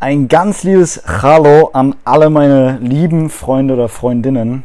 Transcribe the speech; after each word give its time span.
Ein 0.00 0.28
ganz 0.28 0.62
liebes 0.62 1.02
Hallo 1.08 1.70
an 1.72 1.96
alle 2.04 2.30
meine 2.30 2.78
lieben 2.80 3.30
Freunde 3.30 3.74
oder 3.74 3.88
Freundinnen 3.88 4.62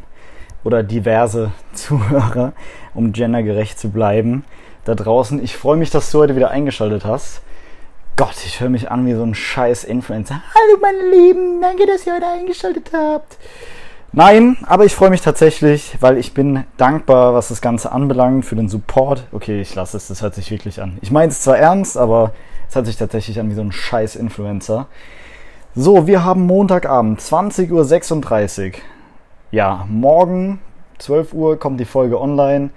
oder 0.64 0.84
diverse 0.84 1.50
Zuhörer, 1.74 2.54
um 2.94 3.14
gendergerecht 3.14 3.80
zu 3.80 3.90
bleiben 3.90 4.46
da 4.86 4.94
draußen. 4.94 5.44
Ich 5.44 5.58
freue 5.58 5.78
mich, 5.78 5.90
dass 5.90 6.12
du 6.12 6.20
heute 6.20 6.36
wieder 6.36 6.52
eingeschaltet 6.52 7.04
hast. 7.04 7.42
Gott, 8.16 8.36
ich 8.46 8.60
höre 8.60 8.70
mich 8.70 8.92
an 8.92 9.08
wie 9.08 9.16
so 9.16 9.24
ein 9.24 9.34
scheiß 9.34 9.86
Influencer. 9.86 10.44
Hallo 10.54 10.78
meine 10.80 11.10
Lieben, 11.10 11.60
danke, 11.62 11.88
dass 11.88 12.06
ihr 12.06 12.14
heute 12.14 12.28
eingeschaltet 12.28 12.92
habt. 12.94 13.38
Nein, 14.12 14.58
aber 14.68 14.86
ich 14.86 14.94
freue 14.94 15.10
mich 15.10 15.22
tatsächlich, 15.22 15.98
weil 16.00 16.20
ich 16.20 16.36
bin 16.36 16.66
dankbar, 16.78 17.34
was 17.34 17.48
das 17.48 17.60
Ganze 17.60 17.92
anbelangt, 17.92 18.46
für 18.46 18.56
den 18.56 18.70
Support. 18.70 19.24
Okay, 19.32 19.62
ich 19.62 19.74
lasse 19.74 19.98
es, 19.98 20.10
das 20.10 20.22
hört 20.22 20.36
sich 20.36 20.52
wirklich 20.52 20.80
an. 20.80 21.00
Ich 21.02 21.10
meine 21.10 21.32
es 21.32 21.42
zwar 21.42 21.58
ernst, 21.58 21.98
aber 21.98 22.34
es 22.70 22.76
hört 22.76 22.86
sich 22.86 22.98
tatsächlich 22.98 23.40
an 23.40 23.50
wie 23.50 23.56
so 23.56 23.62
ein 23.62 23.72
scheiß 23.72 24.16
Influencer. 24.16 24.86
So, 25.76 26.06
wir 26.06 26.24
haben 26.24 26.46
Montagabend, 26.46 27.20
20.36 27.20 28.68
Uhr. 28.68 28.72
Ja, 29.50 29.88
morgen, 29.90 30.60
12 31.00 31.34
Uhr, 31.34 31.58
kommt 31.58 31.80
die 31.80 31.86
Folge 31.86 32.22
online. 32.22 32.70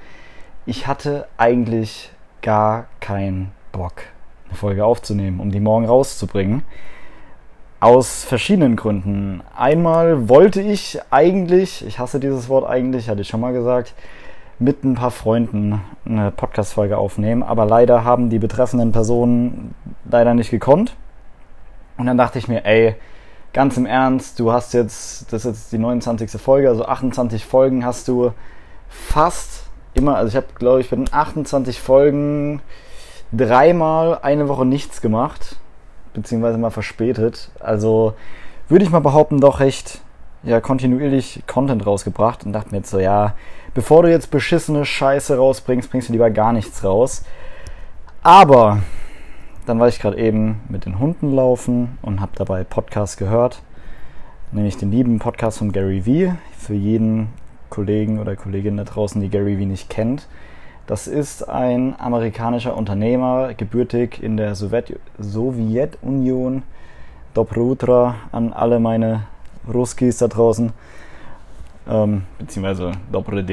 Ich 0.64 0.86
hatte 0.86 1.28
eigentlich 1.36 2.10
gar 2.40 2.86
keinen 3.00 3.50
Bock, 3.70 3.96
eine 4.46 4.54
Folge 4.54 4.86
aufzunehmen, 4.86 5.40
um 5.40 5.50
die 5.50 5.60
morgen 5.60 5.84
rauszubringen. 5.84 6.62
Aus 7.80 8.24
verschiedenen 8.24 8.76
Gründen. 8.76 9.42
Einmal 9.54 10.30
wollte 10.30 10.62
ich 10.62 10.98
eigentlich, 11.10 11.86
ich 11.86 11.98
hasse 11.98 12.18
dieses 12.18 12.48
Wort 12.48 12.66
eigentlich, 12.66 13.10
hatte 13.10 13.20
ich 13.20 13.28
schon 13.28 13.42
mal 13.42 13.52
gesagt, 13.52 13.92
mit 14.58 14.84
ein 14.84 14.94
paar 14.94 15.10
Freunden 15.10 15.82
eine 16.06 16.30
Podcast-Folge 16.30 16.96
aufnehmen, 16.96 17.42
aber 17.42 17.66
leider 17.66 18.04
haben 18.04 18.30
die 18.30 18.38
betreffenden 18.38 18.92
Personen 18.92 19.74
leider 20.10 20.32
nicht 20.32 20.50
gekonnt. 20.50 20.96
Und 21.96 22.06
dann 22.06 22.16
dachte 22.16 22.38
ich 22.38 22.48
mir, 22.48 22.64
ey, 22.64 22.96
ganz 23.52 23.76
im 23.76 23.86
Ernst, 23.86 24.38
du 24.38 24.52
hast 24.52 24.74
jetzt, 24.74 25.32
das 25.32 25.44
ist 25.44 25.56
jetzt 25.56 25.72
die 25.72 25.78
29. 25.78 26.30
Folge, 26.40 26.68
also 26.68 26.84
28 26.84 27.44
Folgen 27.44 27.84
hast 27.84 28.08
du 28.08 28.32
fast 28.88 29.64
immer, 29.94 30.16
also 30.16 30.28
ich 30.28 30.36
habe, 30.36 30.46
glaube 30.54 30.80
ich, 30.80 30.90
bei 30.90 30.96
den 30.96 31.12
28 31.12 31.80
Folgen 31.80 32.60
dreimal 33.32 34.18
eine 34.22 34.48
Woche 34.48 34.66
nichts 34.66 35.00
gemacht, 35.00 35.56
beziehungsweise 36.12 36.58
mal 36.58 36.70
verspätet. 36.70 37.50
Also 37.60 38.14
würde 38.68 38.84
ich 38.84 38.90
mal 38.90 39.00
behaupten, 39.00 39.40
doch 39.40 39.60
recht 39.60 40.00
ja, 40.42 40.60
kontinuierlich 40.60 41.42
Content 41.46 41.86
rausgebracht 41.86 42.44
und 42.44 42.52
dachte 42.52 42.70
mir 42.70 42.78
jetzt 42.78 42.90
so, 42.90 43.00
ja, 43.00 43.34
bevor 43.74 44.02
du 44.02 44.10
jetzt 44.10 44.30
beschissene 44.30 44.84
Scheiße 44.84 45.36
rausbringst, 45.36 45.90
bringst 45.90 46.08
du 46.08 46.12
lieber 46.12 46.30
gar 46.30 46.52
nichts 46.52 46.84
raus. 46.84 47.24
Aber 48.22 48.82
dann 49.66 49.78
war 49.80 49.88
ich 49.88 49.98
gerade 49.98 50.16
eben 50.16 50.60
mit 50.68 50.86
den 50.86 51.00
Hunden 51.00 51.34
laufen 51.34 51.98
und 52.00 52.20
habe 52.20 52.32
dabei 52.36 52.64
Podcast 52.64 53.18
gehört, 53.18 53.62
nämlich 54.52 54.76
den 54.76 54.92
lieben 54.92 55.18
Podcast 55.18 55.58
von 55.58 55.72
Gary 55.72 56.06
Vee. 56.06 56.34
Für 56.56 56.74
jeden 56.74 57.28
Kollegen 57.68 58.20
oder 58.20 58.36
Kollegin 58.36 58.76
da 58.76 58.84
draußen, 58.84 59.20
die 59.20 59.28
Gary 59.28 59.58
Vee 59.58 59.66
nicht 59.66 59.90
kennt. 59.90 60.28
Das 60.86 61.08
ist 61.08 61.48
ein 61.48 61.98
amerikanischer 61.98 62.76
Unternehmer, 62.76 63.54
gebürtig 63.54 64.22
in 64.22 64.36
der 64.36 64.54
Sowjetunion. 64.54 66.62
Dobrutra 67.34 68.14
an 68.30 68.52
alle 68.52 68.78
meine 68.78 69.24
Ruskis 69.72 70.18
da 70.18 70.28
draußen. 70.28 70.72
Ähm, 71.88 72.22
beziehungsweise 72.38 72.92
Dobre 73.10 73.44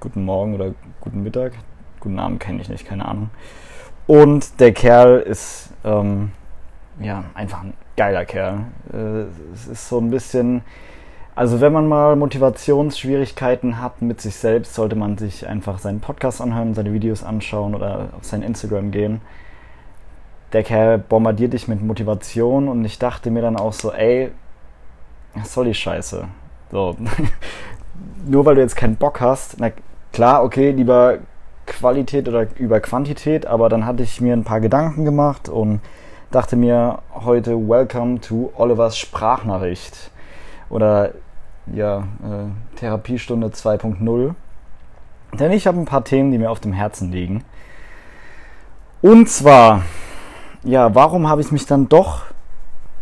Guten 0.00 0.24
Morgen 0.24 0.54
oder 0.54 0.74
guten 1.00 1.22
Mittag. 1.22 1.52
Guten 1.98 2.18
Abend 2.18 2.40
kenne 2.40 2.60
ich 2.60 2.68
nicht, 2.68 2.84
keine 2.84 3.06
Ahnung. 3.06 3.30
Und 4.06 4.60
der 4.60 4.72
Kerl 4.72 5.20
ist 5.20 5.70
ähm, 5.84 6.32
ja 7.00 7.24
einfach 7.34 7.62
ein 7.62 7.74
geiler 7.96 8.24
Kerl. 8.24 8.66
Äh, 8.92 9.52
es 9.54 9.66
ist 9.66 9.88
so 9.88 9.98
ein 9.98 10.10
bisschen, 10.10 10.62
also 11.34 11.60
wenn 11.60 11.72
man 11.72 11.88
mal 11.88 12.16
Motivationsschwierigkeiten 12.16 13.80
hat 13.80 14.02
mit 14.02 14.20
sich 14.20 14.36
selbst, 14.36 14.74
sollte 14.74 14.96
man 14.96 15.16
sich 15.16 15.48
einfach 15.48 15.78
seinen 15.78 16.00
Podcast 16.00 16.40
anhören, 16.40 16.74
seine 16.74 16.92
Videos 16.92 17.24
anschauen 17.24 17.74
oder 17.74 18.10
auf 18.16 18.24
sein 18.24 18.42
Instagram 18.42 18.90
gehen. 18.90 19.22
Der 20.52 20.62
Kerl 20.62 20.98
bombardiert 20.98 21.54
dich 21.54 21.66
mit 21.66 21.82
Motivation 21.82 22.68
und 22.68 22.84
ich 22.84 22.98
dachte 22.98 23.30
mir 23.30 23.42
dann 23.42 23.56
auch 23.56 23.72
so, 23.72 23.90
ey, 23.90 24.30
was 25.34 25.52
soll 25.52 25.64
die 25.64 25.74
Scheiße? 25.74 26.28
So, 26.70 26.96
nur 28.26 28.44
weil 28.44 28.54
du 28.54 28.60
jetzt 28.60 28.76
keinen 28.76 28.96
Bock 28.96 29.20
hast, 29.20 29.58
na 29.58 29.72
klar, 30.12 30.44
okay, 30.44 30.70
lieber 30.70 31.18
Qualität 31.66 32.28
oder 32.28 32.46
über 32.56 32.80
Quantität, 32.80 33.46
aber 33.46 33.68
dann 33.68 33.86
hatte 33.86 34.02
ich 34.02 34.20
mir 34.20 34.32
ein 34.34 34.44
paar 34.44 34.60
Gedanken 34.60 35.04
gemacht 35.04 35.48
und 35.48 35.80
dachte 36.30 36.56
mir 36.56 36.98
heute 37.14 37.52
Welcome 37.52 38.20
to 38.20 38.52
Olivers 38.56 38.98
Sprachnachricht 38.98 40.10
oder 40.68 41.12
ja, 41.72 42.00
äh, 42.00 42.76
Therapiestunde 42.76 43.48
2.0. 43.48 44.34
Denn 45.38 45.52
ich 45.52 45.66
habe 45.66 45.78
ein 45.78 45.84
paar 45.84 46.04
Themen, 46.04 46.30
die 46.30 46.38
mir 46.38 46.50
auf 46.50 46.60
dem 46.60 46.72
Herzen 46.72 47.10
liegen. 47.10 47.44
Und 49.02 49.28
zwar, 49.28 49.82
ja, 50.62 50.94
warum 50.94 51.28
habe 51.28 51.40
ich 51.40 51.52
mich 51.52 51.66
dann 51.66 51.88
doch 51.88 52.22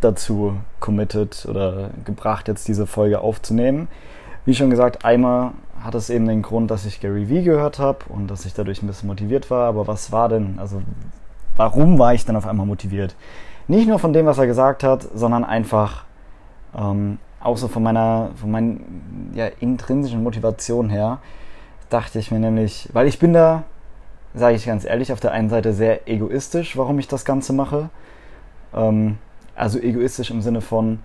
dazu 0.00 0.56
committed 0.81 1.47
oder 1.49 1.91
gebracht, 2.05 2.49
jetzt 2.49 2.69
diese 2.69 2.87
Folge 2.87 3.21
aufzunehmen? 3.21 3.89
Wie 4.44 4.55
schon 4.55 4.71
gesagt, 4.71 5.05
einmal 5.05 5.53
hat 5.82 5.94
es 5.94 6.10
eben 6.10 6.26
den 6.26 6.43
Grund, 6.43 6.70
dass 6.70 6.87
ich 6.87 7.00
Gary 7.00 7.28
Vee 7.28 7.43
gehört 7.43 7.78
habe 7.78 7.98
und 8.09 8.28
dass 8.31 8.44
ich 8.44 8.54
dadurch 8.54 8.82
ein 8.82 8.87
bisschen 8.87 9.09
motiviert 9.09 9.50
war. 9.50 9.69
Aber 9.69 9.87
was 9.87 10.12
war 10.12 10.28
denn, 10.28 10.59
also 10.59 10.82
warum 11.56 11.98
war 11.98 12.15
ich 12.15 12.25
dann 12.25 12.37
auf 12.37 12.47
einmal 12.47 12.66
motiviert? 12.66 13.15
Nicht 13.69 13.88
nur 13.88 13.98
von 13.98 14.12
dem, 14.12 14.26
was 14.26 14.38
er 14.38 14.47
gesagt 14.47 14.84
hat, 14.84 15.06
sondern 15.15 15.44
einfach 15.44 16.04
ähm, 16.76 17.19
auch 17.41 17.56
so 17.56 17.69
von 17.69 17.82
meiner, 17.82 18.31
von 18.37 18.50
meiner 18.50 18.76
ja, 19.34 19.47
intrinsischen 19.60 20.22
Motivation 20.22 20.91
her, 20.91 21.19
dachte 21.91 22.19
ich 22.19 22.31
mir 22.31 22.38
nämlich, 22.38 22.88
weil 22.93 23.06
ich 23.06 23.19
bin 23.19 23.32
da, 23.32 23.64
sage 24.34 24.56
ich 24.56 24.66
ganz 24.66 24.84
ehrlich, 24.84 25.12
auf 25.12 25.20
der 25.20 25.32
einen 25.32 25.50
Seite 25.50 25.72
sehr 25.72 26.09
egoistisch, 26.09 26.76
warum 26.76 26.99
ich 26.99 27.09
das 27.09 27.25
Ganze 27.25 27.53
mache. 27.53 27.91
Ähm, 28.75 29.19
also 29.54 29.78
egoistisch 29.78 30.31
im 30.31 30.41
Sinne 30.41 30.60
von, 30.60 31.00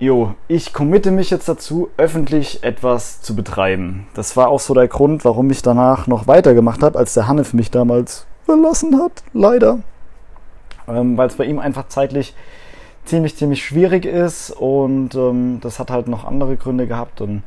jo, 0.00 0.34
ich 0.48 0.72
committe 0.72 1.12
mich 1.12 1.30
jetzt 1.30 1.48
dazu, 1.48 1.90
öffentlich 1.96 2.64
etwas 2.64 3.22
zu 3.22 3.36
betreiben. 3.36 4.06
Das 4.14 4.36
war 4.36 4.48
auch 4.48 4.58
so 4.58 4.74
der 4.74 4.88
Grund, 4.88 5.24
warum 5.24 5.48
ich 5.50 5.62
danach 5.62 6.06
noch 6.06 6.26
weitergemacht 6.26 6.82
habe, 6.82 6.98
als 6.98 7.14
der 7.14 7.28
Hanif 7.28 7.52
mich 7.52 7.70
damals 7.70 8.26
verlassen 8.46 9.00
hat, 9.00 9.22
leider. 9.32 9.78
Ähm, 10.88 11.16
Weil 11.16 11.28
es 11.28 11.36
bei 11.36 11.44
ihm 11.44 11.58
einfach 11.60 11.86
zeitlich 11.88 12.34
ziemlich, 13.04 13.36
ziemlich 13.36 13.64
schwierig 13.64 14.06
ist 14.06 14.50
und 14.50 15.14
ähm, 15.14 15.58
das 15.60 15.78
hat 15.78 15.90
halt 15.90 16.08
noch 16.08 16.24
andere 16.24 16.56
Gründe 16.56 16.86
gehabt. 16.86 17.20
Und 17.20 17.42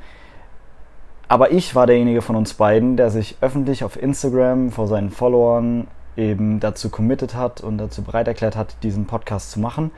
aber 1.27 1.51
ich 1.51 1.73
war 1.73 1.87
derjenige 1.87 2.21
von 2.21 2.35
uns 2.35 2.53
beiden, 2.53 2.97
der 2.97 3.09
sich 3.09 3.37
öffentlich 3.41 3.83
auf 3.83 4.01
Instagram 4.01 4.71
vor 4.71 4.87
seinen 4.87 5.09
Followern 5.09 5.87
eben 6.15 6.59
dazu 6.59 6.89
committed 6.89 7.33
hat 7.33 7.61
und 7.61 7.79
dazu 7.79 8.03
bereit 8.03 8.27
erklärt 8.27 8.55
hat, 8.55 8.75
diesen 8.83 9.05
Podcast 9.05 9.51
zu 9.51 9.59
machen. 9.59 9.89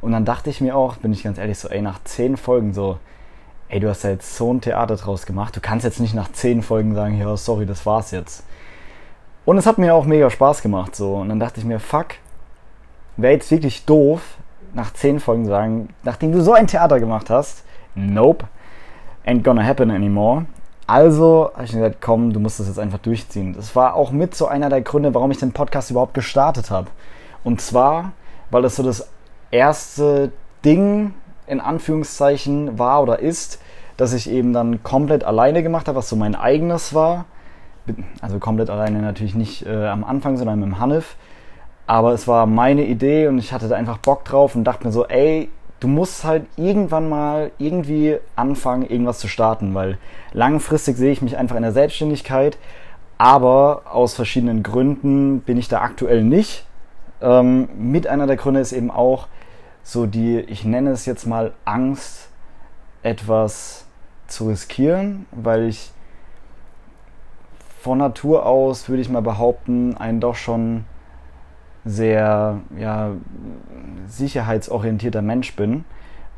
Und 0.00 0.12
dann 0.12 0.24
dachte 0.24 0.50
ich 0.50 0.60
mir 0.60 0.76
auch, 0.76 0.96
bin 0.96 1.12
ich 1.12 1.22
ganz 1.22 1.38
ehrlich, 1.38 1.58
so, 1.58 1.68
ey, 1.68 1.82
nach 1.82 2.02
zehn 2.04 2.36
Folgen 2.36 2.72
so, 2.72 2.98
ey, 3.68 3.80
du 3.80 3.88
hast 3.88 4.02
ja 4.02 4.10
jetzt 4.10 4.36
so 4.36 4.52
ein 4.52 4.60
Theater 4.60 4.96
draus 4.96 5.26
gemacht. 5.26 5.54
Du 5.54 5.60
kannst 5.60 5.84
jetzt 5.84 6.00
nicht 6.00 6.14
nach 6.14 6.32
zehn 6.32 6.62
Folgen 6.62 6.94
sagen, 6.94 7.18
ja, 7.18 7.36
sorry, 7.36 7.66
das 7.66 7.86
war's 7.86 8.10
jetzt. 8.10 8.44
Und 9.44 9.58
es 9.58 9.66
hat 9.66 9.78
mir 9.78 9.94
auch 9.94 10.04
mega 10.04 10.30
Spaß 10.30 10.62
gemacht, 10.62 10.96
so. 10.96 11.16
Und 11.16 11.28
dann 11.28 11.40
dachte 11.40 11.60
ich 11.60 11.66
mir, 11.66 11.80
fuck, 11.80 12.08
wäre 13.16 13.34
jetzt 13.34 13.50
wirklich 13.50 13.84
doof, 13.84 14.20
nach 14.74 14.92
zehn 14.92 15.20
Folgen 15.20 15.46
sagen, 15.46 15.88
nachdem 16.02 16.32
du 16.32 16.42
so 16.42 16.52
ein 16.52 16.66
Theater 16.66 17.00
gemacht 17.00 17.30
hast, 17.30 17.64
nope, 17.94 18.46
ain't 19.26 19.42
gonna 19.42 19.64
happen 19.64 19.90
anymore. 19.90 20.46
Also 20.86 21.50
habe 21.54 21.64
ich 21.64 21.72
gesagt, 21.72 21.98
komm, 22.00 22.32
du 22.32 22.40
musst 22.40 22.58
das 22.58 22.66
jetzt 22.66 22.78
einfach 22.78 22.98
durchziehen. 22.98 23.54
Das 23.54 23.76
war 23.76 23.94
auch 23.94 24.10
mit 24.10 24.34
so 24.34 24.48
einer 24.48 24.68
der 24.68 24.80
Gründe, 24.80 25.14
warum 25.14 25.30
ich 25.30 25.38
den 25.38 25.52
Podcast 25.52 25.90
überhaupt 25.90 26.14
gestartet 26.14 26.70
habe. 26.70 26.88
Und 27.44 27.60
zwar, 27.60 28.12
weil 28.50 28.62
das 28.62 28.76
so 28.76 28.82
das 28.82 29.08
erste 29.50 30.32
Ding 30.64 31.14
in 31.46 31.60
Anführungszeichen 31.60 32.78
war 32.78 33.02
oder 33.02 33.18
ist, 33.18 33.60
dass 33.96 34.12
ich 34.12 34.30
eben 34.30 34.52
dann 34.52 34.82
komplett 34.82 35.24
alleine 35.24 35.62
gemacht 35.62 35.88
habe, 35.88 35.98
was 35.98 36.08
so 36.08 36.16
mein 36.16 36.34
eigenes 36.34 36.94
war. 36.94 37.26
Also 38.22 38.38
komplett 38.38 38.70
alleine 38.70 39.02
natürlich 39.02 39.34
nicht 39.34 39.66
äh, 39.66 39.86
am 39.88 40.04
Anfang, 40.04 40.36
sondern 40.36 40.60
mit 40.60 40.68
dem 40.68 40.78
Hanif. 40.78 41.16
Aber 41.86 42.12
es 42.12 42.28
war 42.28 42.46
meine 42.46 42.84
Idee 42.84 43.26
und 43.26 43.38
ich 43.38 43.52
hatte 43.52 43.68
da 43.68 43.74
einfach 43.74 43.98
Bock 43.98 44.24
drauf 44.24 44.54
und 44.54 44.64
dachte 44.64 44.86
mir 44.86 44.92
so, 44.92 45.06
ey, 45.06 45.50
du 45.80 45.88
musst 45.88 46.24
halt 46.24 46.46
irgendwann 46.56 47.08
mal 47.08 47.50
irgendwie 47.58 48.18
anfangen, 48.36 48.88
irgendwas 48.88 49.18
zu 49.18 49.28
starten, 49.28 49.74
weil 49.74 49.98
langfristig 50.32 50.96
sehe 50.96 51.10
ich 51.10 51.20
mich 51.20 51.36
einfach 51.36 51.56
in 51.56 51.62
der 51.62 51.72
Selbstständigkeit, 51.72 52.58
aber 53.18 53.82
aus 53.90 54.14
verschiedenen 54.14 54.62
Gründen 54.62 55.40
bin 55.40 55.58
ich 55.58 55.68
da 55.68 55.80
aktuell 55.80 56.22
nicht. 56.22 56.64
Ähm, 57.20 57.68
mit 57.76 58.06
einer 58.06 58.26
der 58.26 58.36
Gründe 58.36 58.60
ist 58.60 58.72
eben 58.72 58.90
auch, 58.90 59.26
so 59.82 60.06
die, 60.06 60.38
ich 60.40 60.64
nenne 60.64 60.90
es 60.90 61.06
jetzt 61.06 61.26
mal 61.26 61.52
Angst, 61.64 62.28
etwas 63.02 63.86
zu 64.26 64.48
riskieren, 64.48 65.26
weil 65.32 65.68
ich 65.68 65.92
von 67.80 67.98
Natur 67.98 68.44
aus, 68.46 68.88
würde 68.88 69.02
ich 69.02 69.08
mal 69.08 69.22
behaupten, 69.22 69.96
ein 69.96 70.20
doch 70.20 70.34
schon 70.34 70.84
sehr 71.84 72.60
ja, 72.78 73.12
sicherheitsorientierter 74.06 75.22
Mensch 75.22 75.56
bin. 75.56 75.84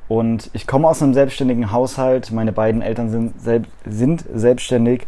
Und 0.08 0.50
ich 0.52 0.66
komme 0.66 0.88
aus 0.88 1.02
einem 1.02 1.14
selbstständigen 1.14 1.72
Haushalt. 1.72 2.30
Meine 2.30 2.52
beiden 2.52 2.82
Eltern 2.82 3.10
sind, 3.10 3.40
selb 3.40 3.66
sind 3.84 4.24
selbstständig. 4.32 5.06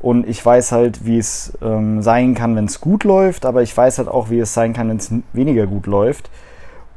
Und 0.00 0.26
ich 0.28 0.44
weiß 0.44 0.72
halt, 0.72 1.04
wie 1.04 1.18
es 1.18 1.56
ähm, 1.62 2.02
sein 2.02 2.34
kann, 2.34 2.56
wenn 2.56 2.64
es 2.64 2.80
gut 2.80 3.04
läuft. 3.04 3.44
Aber 3.44 3.62
ich 3.62 3.76
weiß 3.76 3.98
halt 3.98 4.08
auch, 4.08 4.30
wie 4.30 4.38
es 4.38 4.54
sein 4.54 4.72
kann, 4.72 4.88
wenn 4.88 4.96
es 4.96 5.12
weniger 5.32 5.66
gut 5.66 5.86
läuft. 5.86 6.30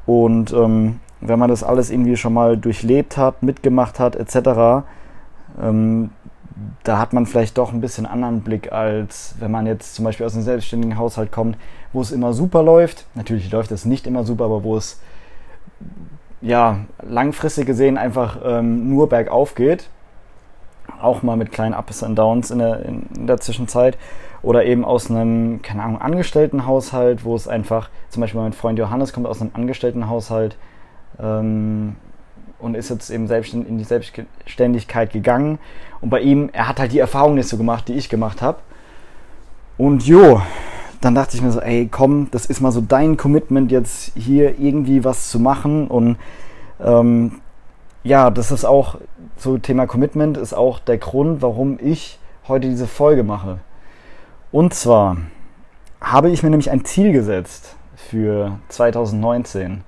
Und 0.09 0.51
ähm, 0.53 1.01
wenn 1.21 1.37
man 1.37 1.51
das 1.51 1.63
alles 1.63 1.91
irgendwie 1.91 2.17
schon 2.17 2.33
mal 2.33 2.57
durchlebt 2.57 3.15
hat, 3.15 3.43
mitgemacht 3.43 3.99
hat, 3.99 4.15
etc., 4.15 4.83
ähm, 5.61 6.09
da 6.83 6.97
hat 6.97 7.13
man 7.13 7.27
vielleicht 7.27 7.59
doch 7.59 7.71
ein 7.71 7.79
bisschen 7.79 8.07
anderen 8.07 8.41
Blick, 8.41 8.71
als 8.71 9.35
wenn 9.37 9.51
man 9.51 9.67
jetzt 9.67 9.93
zum 9.93 10.05
Beispiel 10.05 10.25
aus 10.25 10.33
einem 10.33 10.41
selbstständigen 10.41 10.97
Haushalt 10.97 11.31
kommt, 11.31 11.57
wo 11.93 12.01
es 12.01 12.11
immer 12.11 12.33
super 12.33 12.63
läuft. 12.63 13.05
Natürlich 13.13 13.51
läuft 13.51 13.71
es 13.71 13.85
nicht 13.85 14.07
immer 14.07 14.23
super, 14.23 14.45
aber 14.45 14.63
wo 14.63 14.75
es 14.77 14.99
ja 16.41 16.79
langfristig 17.07 17.67
gesehen 17.67 17.99
einfach 17.99 18.39
ähm, 18.43 18.89
nur 18.89 19.09
bergauf 19.09 19.53
geht. 19.53 19.89
Auch 20.99 21.21
mal 21.21 21.37
mit 21.37 21.51
kleinen 21.51 21.75
Ups 21.75 22.01
und 22.01 22.15
Downs 22.15 22.49
in 22.49 22.57
der, 22.57 22.83
in 22.83 23.27
der 23.27 23.39
Zwischenzeit. 23.39 23.95
Oder 24.41 24.65
eben 24.65 24.85
aus 24.85 25.09
einem, 25.09 25.61
keine 25.61 25.83
Ahnung, 25.83 26.01
Angestelltenhaushalt, 26.01 27.25
wo 27.25 27.35
es 27.35 27.47
einfach, 27.47 27.89
zum 28.09 28.21
Beispiel 28.21 28.41
mein 28.41 28.53
Freund 28.53 28.79
Johannes 28.79 29.13
kommt 29.13 29.27
aus 29.27 29.41
einem 29.41 29.51
Angestelltenhaushalt, 29.53 30.57
ähm, 31.19 31.95
und 32.59 32.75
ist 32.75 32.89
jetzt 32.89 33.09
eben 33.09 33.27
in 33.29 33.77
die 33.77 33.83
Selbstständigkeit 33.83 35.11
gegangen. 35.13 35.59
Und 36.01 36.09
bei 36.09 36.19
ihm, 36.19 36.49
er 36.51 36.67
hat 36.67 36.79
halt 36.79 36.91
die 36.91 36.99
Erfahrung 36.99 37.35
nicht 37.35 37.47
so 37.47 37.57
gemacht, 37.57 37.87
die 37.87 37.93
ich 37.93 38.09
gemacht 38.09 38.41
habe. 38.41 38.59
Und 39.77 40.05
jo, 40.05 40.41
dann 41.01 41.15
dachte 41.15 41.37
ich 41.37 41.41
mir 41.41 41.51
so, 41.51 41.61
ey, 41.61 41.87
komm, 41.89 42.29
das 42.31 42.45
ist 42.45 42.59
mal 42.59 42.71
so 42.71 42.81
dein 42.81 43.15
Commitment, 43.15 43.71
jetzt 43.71 44.11
hier 44.15 44.59
irgendwie 44.59 45.05
was 45.05 45.29
zu 45.29 45.39
machen. 45.39 45.87
Und 45.87 46.17
ähm, 46.81 47.39
ja, 48.03 48.29
das 48.29 48.51
ist 48.51 48.65
auch 48.65 48.97
so 49.37 49.57
Thema 49.57 49.87
Commitment, 49.87 50.37
ist 50.37 50.53
auch 50.53 50.79
der 50.79 50.97
Grund, 50.97 51.41
warum 51.41 51.79
ich 51.81 52.19
heute 52.47 52.67
diese 52.67 52.87
Folge 52.87 53.23
mache. 53.23 53.59
Und 54.51 54.73
zwar 54.73 55.17
habe 56.01 56.31
ich 56.31 56.41
mir 56.41 56.49
nämlich 56.49 56.71
ein 56.71 56.83
Ziel 56.83 57.11
gesetzt 57.11 57.75
für 57.95 58.57
2019. 58.69 59.83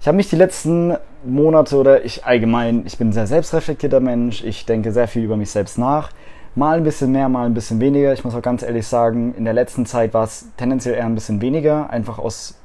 Ich 0.00 0.06
habe 0.06 0.16
mich 0.16 0.28
die 0.28 0.36
letzten 0.36 0.96
Monate 1.24 1.76
oder 1.76 2.04
ich 2.04 2.26
allgemein, 2.26 2.82
ich 2.84 2.98
bin 2.98 3.08
ein 3.08 3.12
sehr 3.12 3.26
selbstreflektierter 3.26 4.00
Mensch, 4.00 4.44
ich 4.44 4.66
denke 4.66 4.92
sehr 4.92 5.08
viel 5.08 5.22
über 5.22 5.36
mich 5.36 5.50
selbst 5.50 5.78
nach. 5.78 6.10
Mal 6.54 6.76
ein 6.76 6.84
bisschen 6.84 7.10
mehr, 7.10 7.30
mal 7.30 7.46
ein 7.46 7.54
bisschen 7.54 7.80
weniger. 7.80 8.12
Ich 8.12 8.22
muss 8.22 8.34
auch 8.34 8.42
ganz 8.42 8.62
ehrlich 8.62 8.86
sagen, 8.86 9.34
in 9.34 9.44
der 9.44 9.54
letzten 9.54 9.86
Zeit 9.86 10.12
war 10.12 10.24
es 10.24 10.46
tendenziell 10.58 10.96
eher 10.96 11.06
ein 11.06 11.14
bisschen 11.14 11.40
weniger, 11.40 11.88
einfach 11.88 12.18
aus 12.18 12.60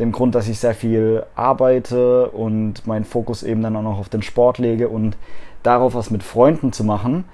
dem 0.00 0.10
Grund, 0.10 0.34
dass 0.34 0.48
ich 0.48 0.58
sehr 0.58 0.74
viel 0.74 1.22
arbeite 1.36 2.30
und 2.30 2.88
meinen 2.88 3.04
Fokus 3.04 3.44
eben 3.44 3.62
dann 3.62 3.76
auch 3.76 3.82
noch 3.82 3.98
auf 3.98 4.08
den 4.08 4.22
Sport 4.22 4.58
lege 4.58 4.88
und 4.88 5.16
darauf 5.62 5.94
was 5.94 6.10
mit 6.10 6.24
Freunden 6.24 6.72
zu 6.72 6.82
machen. 6.82 7.24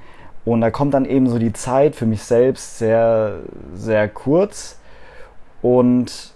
Und 0.44 0.60
da 0.60 0.70
kommt 0.70 0.94
dann 0.94 1.04
eben 1.06 1.28
so 1.28 1.38
die 1.38 1.52
Zeit 1.52 1.96
für 1.96 2.06
mich 2.06 2.22
selbst 2.22 2.78
sehr, 2.78 3.38
sehr 3.74 4.08
kurz. 4.08 4.78
Und 5.62 6.32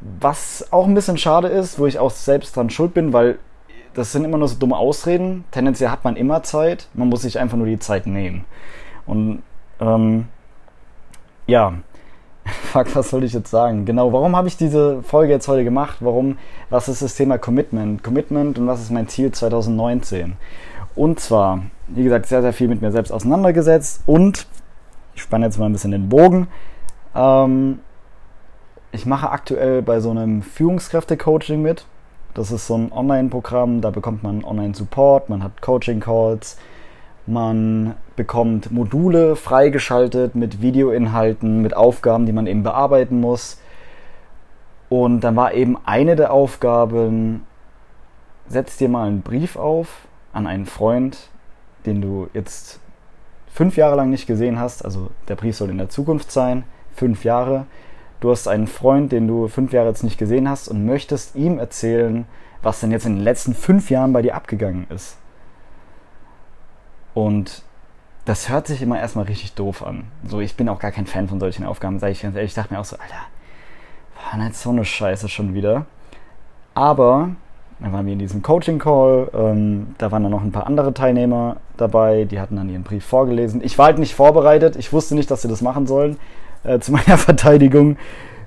was 0.00 0.72
auch 0.72 0.86
ein 0.86 0.94
bisschen 0.94 1.18
schade 1.18 1.48
ist, 1.48 1.78
wo 1.78 1.86
ich 1.86 1.98
auch 1.98 2.10
selbst 2.10 2.56
dran 2.56 2.70
schuld 2.70 2.94
bin, 2.94 3.12
weil 3.12 3.38
das 3.94 4.12
sind 4.12 4.24
immer 4.24 4.38
nur 4.38 4.46
so 4.46 4.56
dumme 4.56 4.76
Ausreden. 4.76 5.44
Tendenziell 5.50 5.90
hat 5.90 6.04
man 6.04 6.14
immer 6.14 6.42
Zeit, 6.44 6.86
man 6.94 7.08
muss 7.08 7.22
sich 7.22 7.38
einfach 7.38 7.56
nur 7.56 7.66
die 7.66 7.80
Zeit 7.80 8.06
nehmen. 8.06 8.44
Und 9.06 9.42
ähm, 9.80 10.28
ja, 11.48 11.74
fuck, 12.44 12.94
was 12.94 13.10
soll 13.10 13.24
ich 13.24 13.32
jetzt 13.32 13.50
sagen? 13.50 13.84
Genau, 13.84 14.12
warum 14.12 14.36
habe 14.36 14.46
ich 14.46 14.56
diese 14.56 15.02
Folge 15.02 15.32
jetzt 15.32 15.48
heute 15.48 15.64
gemacht? 15.64 15.96
Warum, 16.00 16.38
was 16.70 16.88
ist 16.88 17.02
das 17.02 17.16
Thema 17.16 17.38
Commitment? 17.38 18.04
Commitment 18.04 18.58
und 18.58 18.68
was 18.68 18.80
ist 18.80 18.92
mein 18.92 19.08
Ziel 19.08 19.32
2019? 19.32 20.36
Und 20.94 21.18
zwar, 21.18 21.62
wie 21.88 22.04
gesagt, 22.04 22.26
sehr, 22.26 22.42
sehr 22.42 22.52
viel 22.52 22.68
mit 22.68 22.82
mir 22.82 22.92
selbst 22.92 23.10
auseinandergesetzt 23.10 24.02
und 24.06 24.46
ich 25.14 25.22
spanne 25.22 25.46
jetzt 25.46 25.58
mal 25.58 25.66
ein 25.66 25.72
bisschen 25.72 25.90
den 25.90 26.08
Bogen. 26.08 26.48
Ähm, 27.14 27.80
ich 28.92 29.04
mache 29.04 29.30
aktuell 29.30 29.82
bei 29.82 30.00
so 30.00 30.10
einem 30.10 30.42
Führungskräfte-Coaching 30.42 31.60
mit. 31.60 31.86
Das 32.34 32.52
ist 32.52 32.66
so 32.66 32.76
ein 32.76 32.92
Online-Programm, 32.92 33.80
da 33.80 33.90
bekommt 33.90 34.22
man 34.22 34.44
Online-Support, 34.44 35.28
man 35.28 35.42
hat 35.42 35.60
Coaching-Calls, 35.60 36.56
man 37.26 37.94
bekommt 38.16 38.70
Module 38.70 39.36
freigeschaltet 39.36 40.34
mit 40.34 40.62
Videoinhalten, 40.62 41.62
mit 41.62 41.76
Aufgaben, 41.76 42.26
die 42.26 42.32
man 42.32 42.46
eben 42.46 42.62
bearbeiten 42.62 43.20
muss. 43.20 43.60
Und 44.88 45.20
dann 45.20 45.36
war 45.36 45.52
eben 45.52 45.76
eine 45.84 46.16
der 46.16 46.32
Aufgaben, 46.32 47.44
setz 48.48 48.76
dir 48.76 48.88
mal 48.88 49.06
einen 49.06 49.22
Brief 49.22 49.56
auf 49.56 50.06
an 50.32 50.46
einen 50.46 50.66
Freund, 50.66 51.30
den 51.88 52.00
du 52.00 52.28
jetzt 52.34 52.78
fünf 53.52 53.76
Jahre 53.76 53.96
lang 53.96 54.10
nicht 54.10 54.26
gesehen 54.26 54.60
hast. 54.60 54.84
Also 54.84 55.10
der 55.26 55.36
Brief 55.36 55.56
soll 55.56 55.70
in 55.70 55.78
der 55.78 55.88
Zukunft 55.88 56.30
sein, 56.30 56.64
fünf 56.94 57.24
Jahre 57.24 57.66
du 58.20 58.30
hast 58.30 58.48
einen 58.48 58.66
Freund, 58.66 59.12
den 59.12 59.28
du 59.28 59.48
fünf 59.48 59.72
Jahre 59.72 59.88
jetzt 59.88 60.04
nicht 60.04 60.18
gesehen 60.18 60.48
hast 60.48 60.68
und 60.68 60.84
möchtest 60.84 61.36
ihm 61.36 61.58
erzählen, 61.58 62.26
was 62.62 62.80
denn 62.80 62.90
jetzt 62.90 63.06
in 63.06 63.16
den 63.16 63.24
letzten 63.24 63.54
fünf 63.54 63.90
Jahren 63.90 64.12
bei 64.12 64.22
dir 64.22 64.34
abgegangen 64.34 64.86
ist. 64.90 65.16
Und 67.14 67.62
das 68.24 68.48
hört 68.48 68.66
sich 68.66 68.82
immer 68.82 68.98
erstmal 68.98 69.24
richtig 69.24 69.54
doof 69.54 69.82
an. 69.82 70.04
So, 70.26 70.40
ich 70.40 70.56
bin 70.56 70.68
auch 70.68 70.80
gar 70.80 70.90
kein 70.90 71.06
Fan 71.06 71.28
von 71.28 71.40
solchen 71.40 71.64
Aufgaben, 71.64 71.98
sage 71.98 72.12
ich 72.12 72.22
ganz 72.22 72.34
ehrlich. 72.34 72.50
Ich 72.50 72.54
dachte 72.54 72.74
mir 72.74 72.80
auch 72.80 72.84
so, 72.84 72.96
Alter, 72.96 73.22
war 74.30 74.44
nicht 74.44 74.56
so 74.56 74.70
eine 74.70 74.84
Scheiße 74.84 75.28
schon 75.28 75.54
wieder. 75.54 75.86
Aber 76.74 77.30
dann 77.80 77.92
waren 77.92 78.06
wir 78.06 78.12
in 78.12 78.18
diesem 78.18 78.42
Coaching-Call, 78.42 79.30
ähm, 79.34 79.94
da 79.98 80.10
waren 80.10 80.22
dann 80.22 80.32
noch 80.32 80.42
ein 80.42 80.52
paar 80.52 80.66
andere 80.66 80.94
Teilnehmer 80.94 81.56
dabei, 81.76 82.24
die 82.24 82.40
hatten 82.40 82.56
dann 82.56 82.68
ihren 82.68 82.82
Brief 82.82 83.04
vorgelesen. 83.04 83.60
Ich 83.62 83.78
war 83.78 83.86
halt 83.86 83.98
nicht 83.98 84.14
vorbereitet, 84.14 84.76
ich 84.76 84.92
wusste 84.92 85.14
nicht, 85.14 85.30
dass 85.30 85.42
sie 85.42 85.48
das 85.48 85.62
machen 85.62 85.86
sollen 85.86 86.16
äh, 86.64 86.78
zu 86.80 86.92
meiner 86.92 87.18
Verteidigung. 87.18 87.96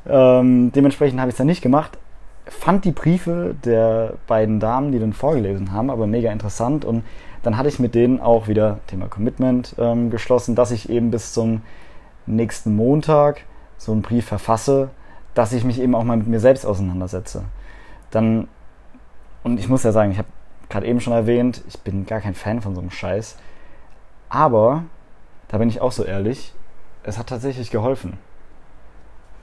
Ähm, 0.07 0.71
dementsprechend 0.73 1.19
habe 1.19 1.29
ich 1.29 1.33
es 1.33 1.37
dann 1.37 1.47
nicht 1.47 1.61
gemacht. 1.61 1.97
Fand 2.45 2.83
die 2.83 2.91
Briefe 2.91 3.55
der 3.63 4.15
beiden 4.27 4.59
Damen, 4.59 4.91
die 4.91 4.99
dann 4.99 5.13
vorgelesen 5.13 5.71
haben, 5.71 5.89
aber 5.89 6.07
mega 6.07 6.31
interessant. 6.31 6.83
Und 6.83 7.03
dann 7.43 7.57
hatte 7.57 7.69
ich 7.69 7.79
mit 7.79 7.95
denen 7.95 8.19
auch 8.19 8.47
wieder 8.47 8.79
Thema 8.87 9.07
Commitment 9.07 9.75
ähm, 9.79 10.09
geschlossen, 10.09 10.55
dass 10.55 10.71
ich 10.71 10.89
eben 10.89 11.11
bis 11.11 11.33
zum 11.33 11.61
nächsten 12.25 12.75
Montag 12.75 13.45
so 13.77 13.91
einen 13.91 14.01
Brief 14.01 14.25
verfasse, 14.25 14.89
dass 15.33 15.53
ich 15.53 15.63
mich 15.63 15.79
eben 15.79 15.95
auch 15.95 16.03
mal 16.03 16.17
mit 16.17 16.27
mir 16.27 16.39
selbst 16.39 16.65
auseinandersetze. 16.65 17.43
Dann, 18.11 18.47
und 19.43 19.59
ich 19.59 19.69
muss 19.69 19.83
ja 19.83 19.91
sagen, 19.91 20.11
ich 20.11 20.17
habe 20.17 20.27
gerade 20.69 20.87
eben 20.87 21.01
schon 21.01 21.13
erwähnt, 21.13 21.63
ich 21.67 21.79
bin 21.79 22.05
gar 22.05 22.21
kein 22.21 22.33
Fan 22.33 22.61
von 22.61 22.73
so 22.73 22.81
einem 22.81 22.91
Scheiß. 22.91 23.37
Aber, 24.29 24.83
da 25.49 25.57
bin 25.57 25.69
ich 25.69 25.81
auch 25.81 25.91
so 25.91 26.03
ehrlich, 26.03 26.53
es 27.03 27.17
hat 27.17 27.27
tatsächlich 27.27 27.71
geholfen. 27.71 28.17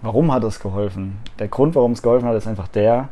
Warum 0.00 0.32
hat 0.32 0.44
es 0.44 0.60
geholfen? 0.60 1.18
Der 1.38 1.48
Grund, 1.48 1.74
warum 1.74 1.92
es 1.92 2.02
geholfen 2.02 2.28
hat, 2.28 2.36
ist 2.36 2.46
einfach 2.46 2.68
der, 2.68 3.08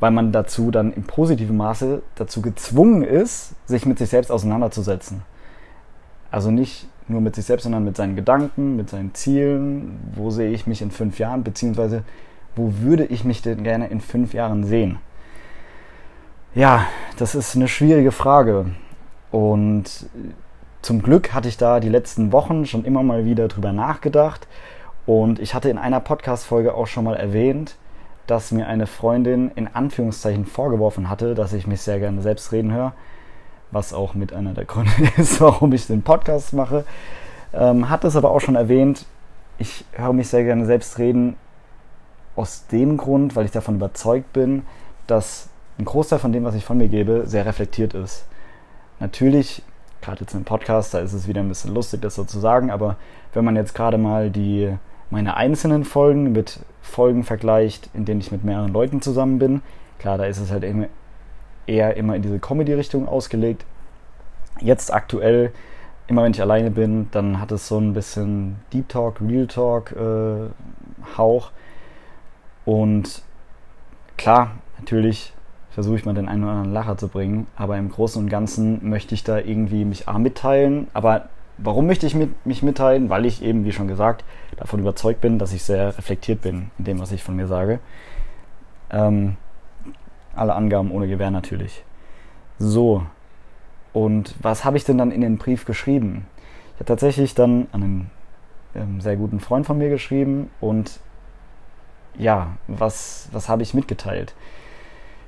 weil 0.00 0.10
man 0.10 0.32
dazu 0.32 0.70
dann 0.70 0.92
im 0.92 1.04
positiven 1.04 1.56
Maße 1.56 2.02
dazu 2.14 2.42
gezwungen 2.42 3.02
ist, 3.02 3.54
sich 3.66 3.86
mit 3.86 3.98
sich 3.98 4.10
selbst 4.10 4.30
auseinanderzusetzen. 4.30 5.22
Also 6.30 6.50
nicht 6.50 6.86
nur 7.08 7.20
mit 7.20 7.34
sich 7.34 7.46
selbst, 7.46 7.64
sondern 7.64 7.84
mit 7.84 7.96
seinen 7.96 8.16
Gedanken, 8.16 8.76
mit 8.76 8.90
seinen 8.90 9.14
Zielen. 9.14 9.98
Wo 10.14 10.30
sehe 10.30 10.50
ich 10.50 10.66
mich 10.66 10.82
in 10.82 10.90
fünf 10.90 11.18
Jahren? 11.18 11.44
Beziehungsweise, 11.44 12.02
wo 12.54 12.74
würde 12.80 13.06
ich 13.06 13.24
mich 13.24 13.42
denn 13.42 13.62
gerne 13.64 13.88
in 13.88 14.00
fünf 14.00 14.34
Jahren 14.34 14.64
sehen? 14.64 14.98
Ja, 16.56 16.86
das 17.18 17.34
ist 17.34 17.54
eine 17.54 17.68
schwierige 17.68 18.12
Frage. 18.12 18.70
Und 19.30 20.08
zum 20.80 21.02
Glück 21.02 21.34
hatte 21.34 21.50
ich 21.50 21.58
da 21.58 21.80
die 21.80 21.90
letzten 21.90 22.32
Wochen 22.32 22.64
schon 22.64 22.86
immer 22.86 23.02
mal 23.02 23.26
wieder 23.26 23.46
drüber 23.48 23.74
nachgedacht 23.74 24.48
und 25.04 25.38
ich 25.38 25.52
hatte 25.52 25.68
in 25.68 25.76
einer 25.76 26.00
Podcast-Folge 26.00 26.72
auch 26.72 26.86
schon 26.86 27.04
mal 27.04 27.14
erwähnt, 27.14 27.76
dass 28.26 28.52
mir 28.52 28.68
eine 28.68 28.86
Freundin 28.86 29.50
in 29.54 29.68
Anführungszeichen 29.68 30.46
vorgeworfen 30.46 31.10
hatte, 31.10 31.34
dass 31.34 31.52
ich 31.52 31.66
mich 31.66 31.82
sehr 31.82 31.98
gerne 31.98 32.22
selbst 32.22 32.50
reden 32.52 32.72
höre, 32.72 32.94
was 33.70 33.92
auch 33.92 34.14
mit 34.14 34.32
einer 34.32 34.54
der 34.54 34.64
Gründe 34.64 34.92
ist, 35.18 35.42
warum 35.42 35.74
ich 35.74 35.86
den 35.86 36.00
Podcast 36.00 36.54
mache. 36.54 36.86
Ähm, 37.52 37.90
hat 37.90 38.02
es 38.04 38.16
aber 38.16 38.30
auch 38.30 38.40
schon 38.40 38.56
erwähnt, 38.56 39.04
ich 39.58 39.84
höre 39.92 40.14
mich 40.14 40.28
sehr 40.28 40.44
gerne 40.44 40.64
selbst 40.64 40.98
reden 40.98 41.36
aus 42.34 42.66
dem 42.68 42.96
Grund, 42.96 43.36
weil 43.36 43.44
ich 43.44 43.52
davon 43.52 43.74
überzeugt 43.74 44.32
bin, 44.32 44.62
dass 45.06 45.50
ein 45.78 45.84
Großteil 45.84 46.18
von 46.18 46.32
dem, 46.32 46.44
was 46.44 46.54
ich 46.54 46.64
von 46.64 46.78
mir 46.78 46.88
gebe, 46.88 47.26
sehr 47.26 47.46
reflektiert 47.46 47.94
ist. 47.94 48.26
Natürlich 48.98 49.62
gerade 50.06 50.20
jetzt 50.20 50.34
im 50.34 50.44
Podcast, 50.44 50.94
da 50.94 51.00
ist 51.00 51.12
es 51.12 51.26
wieder 51.26 51.40
ein 51.40 51.48
bisschen 51.48 51.74
lustig, 51.74 52.00
das 52.02 52.14
so 52.14 52.24
zu 52.24 52.38
sagen, 52.38 52.70
aber 52.70 52.96
wenn 53.32 53.44
man 53.44 53.56
jetzt 53.56 53.74
gerade 53.74 53.98
mal 53.98 54.30
die 54.30 54.72
meine 55.10 55.36
einzelnen 55.36 55.84
Folgen 55.84 56.32
mit 56.32 56.60
Folgen 56.82 57.24
vergleicht, 57.24 57.90
in 57.94 58.04
denen 58.04 58.20
ich 58.20 58.32
mit 58.32 58.44
mehreren 58.44 58.72
Leuten 58.72 59.02
zusammen 59.02 59.38
bin, 59.38 59.62
klar, 59.98 60.18
da 60.18 60.24
ist 60.24 60.38
es 60.38 60.50
halt 60.50 60.64
immer, 60.64 60.86
eher 61.66 61.96
immer 61.96 62.16
in 62.16 62.22
diese 62.22 62.38
Comedy-Richtung 62.38 63.08
ausgelegt. 63.08 63.64
Jetzt 64.60 64.92
aktuell, 64.92 65.52
immer 66.06 66.22
wenn 66.22 66.32
ich 66.32 66.40
alleine 66.40 66.70
bin, 66.70 67.08
dann 67.10 67.40
hat 67.40 67.52
es 67.52 67.68
so 67.68 67.78
ein 67.78 67.92
bisschen 67.92 68.56
Deep 68.72 68.88
Talk, 68.88 69.20
Real 69.20 69.46
Talk 69.46 69.92
äh, 69.92 70.48
Hauch. 71.16 71.50
Und 72.64 73.22
klar, 74.16 74.52
natürlich 74.78 75.32
versuche 75.76 75.96
ich 75.96 76.06
mal 76.06 76.14
den 76.14 76.26
einen 76.26 76.42
oder 76.42 76.52
anderen 76.52 76.72
Lacher 76.72 76.96
zu 76.96 77.08
bringen, 77.08 77.46
aber 77.54 77.76
im 77.76 77.90
Großen 77.90 78.22
und 78.22 78.30
Ganzen 78.30 78.88
möchte 78.88 79.14
ich 79.14 79.24
da 79.24 79.36
irgendwie 79.36 79.84
mich 79.84 80.08
A 80.08 80.18
mitteilen, 80.18 80.86
aber 80.94 81.28
warum 81.58 81.86
möchte 81.86 82.06
ich 82.06 82.14
mit, 82.14 82.46
mich 82.46 82.62
mitteilen? 82.62 83.10
Weil 83.10 83.26
ich 83.26 83.42
eben, 83.42 83.66
wie 83.66 83.72
schon 83.72 83.86
gesagt, 83.86 84.24
davon 84.56 84.80
überzeugt 84.80 85.20
bin, 85.20 85.38
dass 85.38 85.52
ich 85.52 85.64
sehr 85.64 85.98
reflektiert 85.98 86.40
bin 86.40 86.70
in 86.78 86.86
dem, 86.86 86.98
was 86.98 87.12
ich 87.12 87.22
von 87.22 87.36
mir 87.36 87.46
sage. 87.46 87.78
Ähm, 88.90 89.36
alle 90.34 90.54
Angaben 90.54 90.90
ohne 90.90 91.08
Gewähr 91.08 91.30
natürlich. 91.30 91.84
So, 92.58 93.04
und 93.92 94.34
was 94.40 94.64
habe 94.64 94.78
ich 94.78 94.84
denn 94.84 94.96
dann 94.96 95.10
in 95.10 95.20
den 95.20 95.36
Brief 95.36 95.66
geschrieben? 95.66 96.26
Ich 96.72 96.76
habe 96.76 96.86
tatsächlich 96.86 97.34
dann 97.34 97.66
an 97.72 97.82
einen 97.82 98.10
ähm, 98.74 99.02
sehr 99.02 99.16
guten 99.16 99.40
Freund 99.40 99.66
von 99.66 99.76
mir 99.76 99.90
geschrieben 99.90 100.48
und 100.58 101.00
ja, 102.16 102.56
was, 102.66 103.28
was 103.32 103.50
habe 103.50 103.62
ich 103.62 103.74
mitgeteilt? 103.74 104.34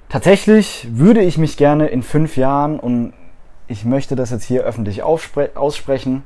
Tatsächlich 0.08 0.88
würde 0.90 1.20
ich 1.20 1.36
mich 1.36 1.56
gerne 1.56 1.88
in 1.88 2.02
fünf 2.02 2.36
Jahren 2.36 2.80
und 2.80 3.12
ich 3.66 3.84
möchte 3.84 4.16
das 4.16 4.30
jetzt 4.30 4.44
hier 4.44 4.62
öffentlich 4.62 5.02
aussprechen, 5.02 6.22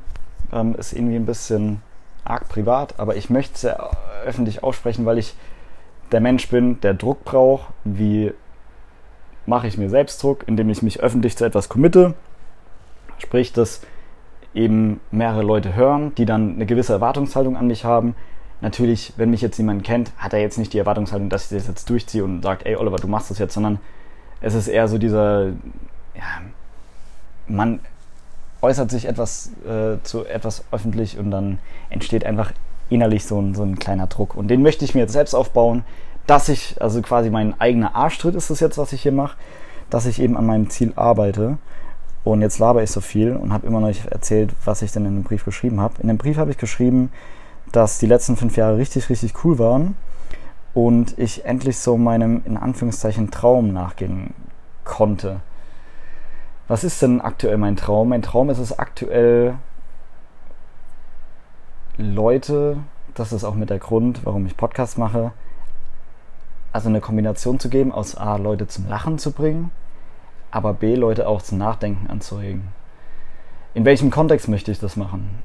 ähm, 0.52 0.76
ist 0.76 0.92
irgendwie 0.92 1.16
ein 1.16 1.26
bisschen 1.26 1.82
arg 2.24 2.48
privat, 2.48 3.00
aber 3.00 3.16
ich 3.16 3.28
möchte 3.28 3.54
es 3.54 3.62
ja 3.62 3.90
öffentlich 4.24 4.62
aussprechen, 4.62 5.04
weil 5.04 5.18
ich 5.18 5.34
der 6.12 6.20
Mensch 6.20 6.48
bin, 6.48 6.80
der 6.80 6.94
Druck 6.94 7.24
braucht. 7.24 7.72
Wie 7.82 8.32
mache 9.46 9.66
ich 9.66 9.76
mir 9.76 9.90
selbst 9.90 10.22
Druck, 10.22 10.44
indem 10.46 10.70
ich 10.70 10.82
mich 10.82 11.00
öffentlich 11.00 11.36
zu 11.36 11.44
etwas 11.44 11.68
committe? 11.68 12.14
Sprich, 13.18 13.52
dass 13.52 13.80
eben 14.54 15.00
mehrere 15.10 15.42
Leute 15.42 15.74
hören, 15.74 16.14
die 16.14 16.26
dann 16.26 16.54
eine 16.54 16.66
gewisse 16.66 16.92
Erwartungshaltung 16.92 17.56
an 17.56 17.66
mich 17.66 17.84
haben. 17.84 18.14
Natürlich, 18.62 19.12
wenn 19.16 19.30
mich 19.30 19.40
jetzt 19.40 19.58
jemand 19.58 19.82
kennt, 19.82 20.12
hat 20.16 20.32
er 20.32 20.40
jetzt 20.40 20.56
nicht 20.56 20.72
die 20.72 20.78
Erwartungshaltung, 20.78 21.28
dass 21.28 21.50
ich 21.50 21.58
das 21.58 21.66
jetzt 21.66 21.90
durchziehe 21.90 22.22
und 22.22 22.42
sagt, 22.42 22.64
ey 22.64 22.76
Oliver, 22.76 22.96
du 22.96 23.08
machst 23.08 23.28
das 23.28 23.40
jetzt, 23.40 23.54
sondern 23.54 23.80
es 24.40 24.54
ist 24.54 24.68
eher 24.68 24.86
so 24.86 24.98
dieser, 24.98 25.46
ja, 26.14 26.42
man 27.48 27.80
äußert 28.62 28.88
sich 28.88 29.06
etwas 29.06 29.50
äh, 29.66 30.00
zu 30.04 30.24
etwas 30.26 30.64
öffentlich 30.70 31.18
und 31.18 31.32
dann 31.32 31.58
entsteht 31.90 32.24
einfach 32.24 32.52
innerlich 32.88 33.26
so 33.26 33.40
ein, 33.40 33.56
so 33.56 33.64
ein 33.64 33.80
kleiner 33.80 34.06
Druck. 34.06 34.36
Und 34.36 34.46
den 34.46 34.62
möchte 34.62 34.84
ich 34.84 34.94
mir 34.94 35.00
jetzt 35.00 35.12
selbst 35.12 35.34
aufbauen, 35.34 35.82
dass 36.28 36.48
ich, 36.48 36.80
also 36.80 37.02
quasi 37.02 37.30
mein 37.30 37.60
eigener 37.60 37.96
Arschtritt 37.96 38.36
ist 38.36 38.50
es 38.50 38.60
jetzt, 38.60 38.78
was 38.78 38.92
ich 38.92 39.02
hier 39.02 39.10
mache, 39.10 39.36
dass 39.90 40.06
ich 40.06 40.22
eben 40.22 40.36
an 40.36 40.46
meinem 40.46 40.70
Ziel 40.70 40.92
arbeite. 40.94 41.58
Und 42.22 42.42
jetzt 42.42 42.60
laber 42.60 42.84
ich 42.84 42.92
so 42.92 43.00
viel 43.00 43.34
und 43.34 43.52
habe 43.52 43.66
immer 43.66 43.80
noch 43.80 43.88
nicht 43.88 44.06
erzählt, 44.06 44.54
was 44.64 44.82
ich 44.82 44.92
denn 44.92 45.04
in 45.04 45.16
dem 45.16 45.24
Brief 45.24 45.44
geschrieben 45.44 45.80
habe. 45.80 46.00
In 46.00 46.06
dem 46.06 46.18
Brief 46.18 46.36
habe 46.36 46.52
ich 46.52 46.58
geschrieben, 46.58 47.10
dass 47.72 47.98
die 47.98 48.06
letzten 48.06 48.36
fünf 48.36 48.56
Jahre 48.56 48.76
richtig, 48.76 49.08
richtig 49.08 49.44
cool 49.44 49.58
waren 49.58 49.96
und 50.74 51.18
ich 51.18 51.44
endlich 51.44 51.78
so 51.78 51.96
meinem, 51.96 52.42
in 52.44 52.56
Anführungszeichen, 52.56 53.30
Traum 53.30 53.72
nachgehen 53.72 54.34
konnte. 54.84 55.40
Was 56.68 56.84
ist 56.84 57.02
denn 57.02 57.20
aktuell 57.20 57.58
mein 57.58 57.76
Traum? 57.76 58.10
Mein 58.10 58.22
Traum 58.22 58.50
ist 58.50 58.58
es 58.58 58.78
aktuell, 58.78 59.56
Leute, 61.98 62.78
das 63.14 63.32
ist 63.32 63.44
auch 63.44 63.54
mit 63.54 63.68
der 63.68 63.78
Grund, 63.78 64.24
warum 64.24 64.46
ich 64.46 64.56
Podcasts 64.56 64.96
mache, 64.96 65.32
also 66.72 66.88
eine 66.88 67.00
Kombination 67.00 67.60
zu 67.60 67.68
geben 67.68 67.92
aus 67.92 68.16
A, 68.16 68.36
Leute 68.36 68.66
zum 68.66 68.88
Lachen 68.88 69.18
zu 69.18 69.32
bringen, 69.32 69.70
aber 70.50 70.72
B, 70.72 70.94
Leute 70.94 71.28
auch 71.28 71.42
zum 71.42 71.58
Nachdenken 71.58 72.08
anzuregen. 72.08 72.68
In 73.74 73.84
welchem 73.84 74.10
Kontext 74.10 74.48
möchte 74.48 74.70
ich 74.70 74.78
das 74.78 74.96
machen? 74.96 75.38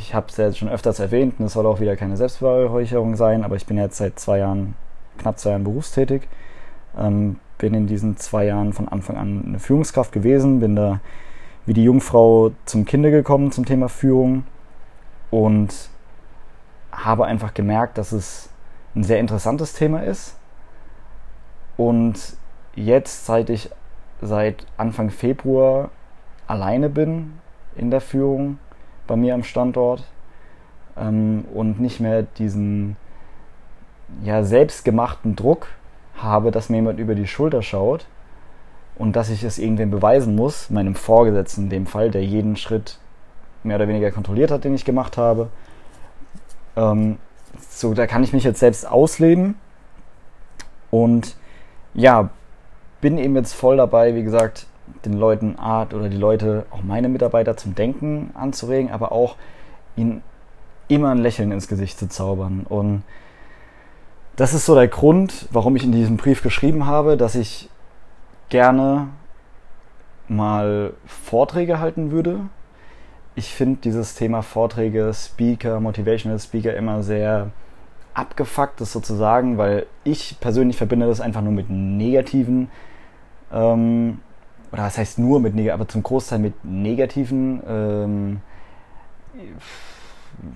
Ich 0.00 0.14
habe 0.14 0.26
es 0.30 0.36
ja 0.38 0.50
schon 0.52 0.70
öfters 0.70 0.98
erwähnt 0.98 1.34
und 1.38 1.46
es 1.46 1.52
soll 1.52 1.66
auch 1.66 1.78
wieder 1.78 1.94
keine 1.94 2.16
Selbstbeweihräucherung 2.16 3.16
sein, 3.16 3.44
aber 3.44 3.56
ich 3.56 3.66
bin 3.66 3.76
jetzt 3.76 3.98
seit 3.98 4.18
zwei 4.18 4.38
Jahren, 4.38 4.74
knapp 5.18 5.38
zwei 5.38 5.50
Jahren 5.50 5.64
berufstätig, 5.64 6.22
ähm, 6.98 7.38
bin 7.58 7.74
in 7.74 7.86
diesen 7.86 8.16
zwei 8.16 8.46
Jahren 8.46 8.72
von 8.72 8.88
Anfang 8.88 9.18
an 9.18 9.44
eine 9.46 9.58
Führungskraft 9.58 10.10
gewesen, 10.10 10.60
bin 10.60 10.74
da 10.74 11.00
wie 11.66 11.74
die 11.74 11.84
Jungfrau 11.84 12.52
zum 12.64 12.86
Kinde 12.86 13.10
gekommen 13.10 13.52
zum 13.52 13.66
Thema 13.66 13.90
Führung 13.90 14.44
und 15.30 15.90
habe 16.92 17.26
einfach 17.26 17.52
gemerkt, 17.52 17.98
dass 17.98 18.12
es 18.12 18.48
ein 18.96 19.04
sehr 19.04 19.20
interessantes 19.20 19.74
Thema 19.74 20.02
ist. 20.02 20.36
Und 21.76 22.36
jetzt, 22.74 23.26
seit 23.26 23.50
ich 23.50 23.70
seit 24.22 24.66
Anfang 24.78 25.10
Februar 25.10 25.90
alleine 26.46 26.88
bin 26.88 27.34
in 27.76 27.90
der 27.90 28.00
Führung 28.00 28.58
bei 29.10 29.16
mir 29.16 29.34
am 29.34 29.42
Standort 29.42 30.04
ähm, 30.96 31.44
und 31.52 31.80
nicht 31.80 31.98
mehr 31.98 32.22
diesen 32.22 32.96
ja, 34.22 34.44
selbstgemachten 34.44 35.34
Druck 35.34 35.66
habe, 36.16 36.52
dass 36.52 36.68
mir 36.68 36.76
jemand 36.76 37.00
über 37.00 37.16
die 37.16 37.26
Schulter 37.26 37.60
schaut 37.60 38.06
und 38.96 39.16
dass 39.16 39.28
ich 39.28 39.42
es 39.42 39.58
irgendwem 39.58 39.90
beweisen 39.90 40.36
muss, 40.36 40.70
meinem 40.70 40.94
Vorgesetzten 40.94 41.64
in 41.64 41.70
dem 41.70 41.86
Fall, 41.86 42.12
der 42.12 42.24
jeden 42.24 42.54
Schritt 42.54 42.98
mehr 43.64 43.76
oder 43.76 43.88
weniger 43.88 44.12
kontrolliert 44.12 44.52
hat, 44.52 44.62
den 44.62 44.76
ich 44.76 44.84
gemacht 44.84 45.16
habe. 45.16 45.48
Ähm, 46.76 47.18
so, 47.68 47.94
da 47.94 48.06
kann 48.06 48.22
ich 48.22 48.32
mich 48.32 48.44
jetzt 48.44 48.60
selbst 48.60 48.88
ausleben 48.88 49.56
und 50.92 51.34
ja, 51.94 52.30
bin 53.00 53.18
eben 53.18 53.34
jetzt 53.34 53.54
voll 53.54 53.76
dabei, 53.76 54.14
wie 54.14 54.22
gesagt, 54.22 54.66
den 55.04 55.14
Leuten 55.14 55.56
Art 55.58 55.94
oder 55.94 56.08
die 56.08 56.16
Leute, 56.16 56.66
auch 56.70 56.82
meine 56.82 57.08
Mitarbeiter 57.08 57.56
zum 57.56 57.74
Denken 57.74 58.30
anzuregen, 58.34 58.90
aber 58.90 59.12
auch 59.12 59.36
ihnen 59.96 60.22
immer 60.88 61.10
ein 61.10 61.18
Lächeln 61.18 61.52
ins 61.52 61.68
Gesicht 61.68 61.98
zu 61.98 62.08
zaubern. 62.08 62.66
Und 62.68 63.02
das 64.36 64.54
ist 64.54 64.66
so 64.66 64.74
der 64.74 64.88
Grund, 64.88 65.48
warum 65.52 65.76
ich 65.76 65.84
in 65.84 65.92
diesem 65.92 66.16
Brief 66.16 66.42
geschrieben 66.42 66.86
habe, 66.86 67.16
dass 67.16 67.34
ich 67.34 67.68
gerne 68.48 69.08
mal 70.28 70.92
Vorträge 71.06 71.80
halten 71.80 72.10
würde 72.10 72.40
ich 73.40 73.54
finde 73.54 73.80
dieses 73.82 74.14
Thema 74.14 74.42
Vorträge, 74.42 75.12
Speaker, 75.14 75.80
Motivational 75.80 76.38
Speaker 76.38 76.74
immer 76.74 77.02
sehr 77.02 77.50
abgefuckt 78.12 78.80
ist 78.80 78.92
sozusagen, 78.92 79.56
weil 79.56 79.86
ich 80.04 80.36
persönlich 80.40 80.76
verbinde 80.76 81.06
das 81.06 81.20
einfach 81.20 81.40
nur 81.40 81.52
mit 81.52 81.70
negativen, 81.70 82.70
ähm, 83.52 84.18
oder 84.72 84.84
was 84.84 84.98
heißt 84.98 85.18
nur 85.18 85.40
mit 85.40 85.70
aber 85.70 85.88
zum 85.88 86.02
Großteil 86.02 86.38
mit 86.38 86.64
negativen, 86.64 87.62
ähm, 87.66 88.40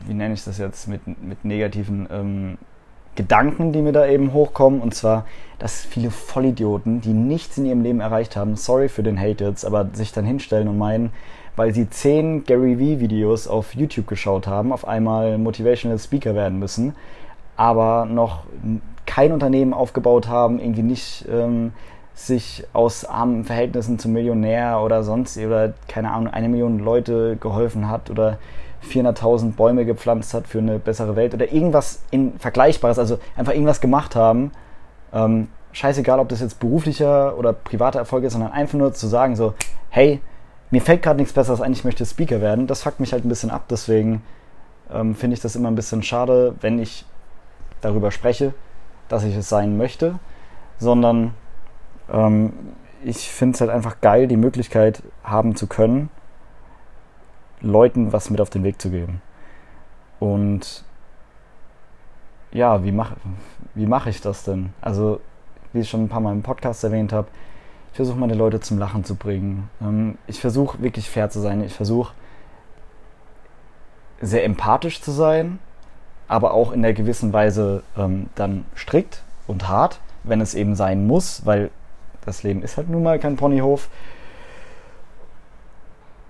wie 0.06 0.14
nenne 0.14 0.34
ich 0.34 0.44
das 0.44 0.58
jetzt, 0.58 0.88
mit, 0.88 1.06
mit 1.22 1.44
negativen 1.44 2.06
ähm, 2.10 2.58
Gedanken, 3.16 3.72
die 3.72 3.82
mir 3.82 3.92
da 3.92 4.06
eben 4.06 4.32
hochkommen. 4.32 4.80
Und 4.80 4.94
zwar, 4.94 5.26
dass 5.58 5.84
viele 5.84 6.10
Vollidioten, 6.10 7.00
die 7.00 7.12
nichts 7.12 7.58
in 7.58 7.66
ihrem 7.66 7.82
Leben 7.82 8.00
erreicht 8.00 8.36
haben, 8.36 8.56
sorry 8.56 8.88
für 8.88 9.02
den 9.02 9.20
Hate 9.20 9.44
jetzt, 9.44 9.64
aber 9.64 9.88
sich 9.92 10.12
dann 10.12 10.24
hinstellen 10.24 10.68
und 10.68 10.78
meinen, 10.78 11.12
weil 11.56 11.72
sie 11.72 11.88
zehn 11.88 12.44
Gary 12.44 12.78
Vee 12.78 13.00
Videos 13.00 13.46
auf 13.46 13.74
YouTube 13.74 14.08
geschaut 14.08 14.46
haben, 14.46 14.72
auf 14.72 14.86
einmal 14.86 15.38
Motivational 15.38 15.98
Speaker 15.98 16.34
werden 16.34 16.58
müssen, 16.58 16.94
aber 17.56 18.06
noch 18.06 18.44
kein 19.06 19.32
Unternehmen 19.32 19.74
aufgebaut 19.74 20.28
haben, 20.28 20.58
irgendwie 20.58 20.82
nicht 20.82 21.26
ähm, 21.30 21.72
sich 22.14 22.64
aus 22.72 23.04
armen 23.04 23.44
Verhältnissen 23.44 23.98
zum 23.98 24.12
Millionär 24.12 24.80
oder 24.80 25.02
sonst 25.02 25.36
oder 25.36 25.74
keine 25.88 26.12
Ahnung 26.12 26.32
eine 26.32 26.48
Million 26.48 26.78
Leute 26.78 27.36
geholfen 27.36 27.88
hat 27.88 28.08
oder 28.08 28.38
400.000 28.88 29.52
Bäume 29.52 29.84
gepflanzt 29.84 30.34
hat 30.34 30.46
für 30.46 30.58
eine 30.58 30.78
bessere 30.78 31.16
Welt 31.16 31.34
oder 31.34 31.52
irgendwas 31.52 32.02
in 32.10 32.38
Vergleichbares, 32.38 32.98
also 32.98 33.18
einfach 33.36 33.52
irgendwas 33.52 33.80
gemacht 33.80 34.14
haben. 34.14 34.52
Ähm, 35.12 35.48
scheißegal, 35.72 36.20
ob 36.20 36.28
das 36.28 36.40
jetzt 36.40 36.60
beruflicher 36.60 37.36
oder 37.36 37.52
privater 37.52 37.98
Erfolg 37.98 38.24
ist, 38.24 38.34
sondern 38.34 38.52
einfach 38.52 38.78
nur 38.78 38.92
zu 38.92 39.06
sagen 39.06 39.34
so, 39.36 39.54
hey, 39.90 40.20
mir 40.70 40.80
fällt 40.80 41.02
gerade 41.02 41.18
nichts 41.18 41.32
Besseres 41.32 41.60
ein, 41.60 41.72
ich 41.72 41.84
möchte 41.84 42.04
Speaker 42.06 42.40
werden. 42.40 42.66
Das 42.66 42.82
fuckt 42.82 43.00
mich 43.00 43.12
halt 43.12 43.24
ein 43.24 43.28
bisschen 43.28 43.50
ab, 43.50 43.64
deswegen 43.70 44.22
ähm, 44.92 45.14
finde 45.14 45.34
ich 45.34 45.40
das 45.40 45.56
immer 45.56 45.70
ein 45.70 45.74
bisschen 45.74 46.02
schade, 46.02 46.54
wenn 46.60 46.78
ich 46.78 47.04
darüber 47.80 48.10
spreche, 48.10 48.54
dass 49.08 49.24
ich 49.24 49.34
es 49.36 49.48
sein 49.48 49.76
möchte, 49.76 50.18
sondern 50.78 51.32
ähm, 52.12 52.52
ich 53.02 53.28
finde 53.30 53.54
es 53.54 53.60
halt 53.60 53.70
einfach 53.70 54.00
geil, 54.00 54.26
die 54.26 54.36
Möglichkeit 54.36 55.02
haben 55.22 55.56
zu 55.56 55.66
können, 55.66 56.08
Leuten 57.60 58.12
was 58.12 58.30
mit 58.30 58.40
auf 58.40 58.50
den 58.50 58.64
Weg 58.64 58.80
zu 58.80 58.90
geben. 58.90 59.20
Und 60.20 60.84
ja, 62.52 62.84
wie 62.84 62.92
mache 62.92 63.16
wie 63.74 63.86
mach 63.86 64.06
ich 64.06 64.20
das 64.20 64.44
denn? 64.44 64.72
Also, 64.80 65.20
wie 65.72 65.80
ich 65.80 65.90
schon 65.90 66.04
ein 66.04 66.08
paar 66.08 66.20
Mal 66.20 66.32
im 66.32 66.42
Podcast 66.42 66.84
erwähnt 66.84 67.12
habe, 67.12 67.28
ich 67.90 67.96
versuche 67.96 68.18
meine 68.18 68.34
Leute 68.34 68.60
zum 68.60 68.78
Lachen 68.78 69.04
zu 69.04 69.16
bringen. 69.16 69.68
Ähm, 69.80 70.18
ich 70.26 70.40
versuche 70.40 70.82
wirklich 70.82 71.10
fair 71.10 71.30
zu 71.30 71.40
sein. 71.40 71.62
Ich 71.62 71.74
versuche 71.74 72.14
sehr 74.20 74.44
empathisch 74.44 75.00
zu 75.00 75.10
sein, 75.10 75.58
aber 76.28 76.54
auch 76.54 76.72
in 76.72 76.82
der 76.82 76.94
gewissen 76.94 77.32
Weise 77.32 77.82
ähm, 77.96 78.30
dann 78.34 78.64
strikt 78.76 79.22
und 79.46 79.68
hart, 79.68 80.00
wenn 80.22 80.40
es 80.40 80.54
eben 80.54 80.74
sein 80.74 81.06
muss, 81.06 81.44
weil 81.44 81.70
das 82.26 82.42
Leben 82.42 82.62
ist 82.62 82.76
halt 82.76 82.88
nun 82.88 83.02
mal 83.02 83.18
kein 83.18 83.36
Ponyhof. 83.36 83.88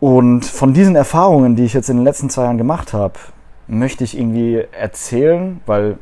Und 0.01 0.45
von 0.45 0.75
diesen 0.75 0.97
Erfahrungen, 0.97 1.57
die 1.57 1.65
ich 1.65 1.73
jetzt 1.73 1.89
in 1.89 1.97
den 1.97 2.05
letzten 2.05 2.29
zwei 2.29 2.43
Jahren 2.43 2.59
gemacht 2.59 2.93
habe, 2.93 3.15
möchte 3.67 4.05
ich 4.05 4.19
irgendwie 4.19 4.63
erzählen, 4.73 5.61
weil 5.67 5.99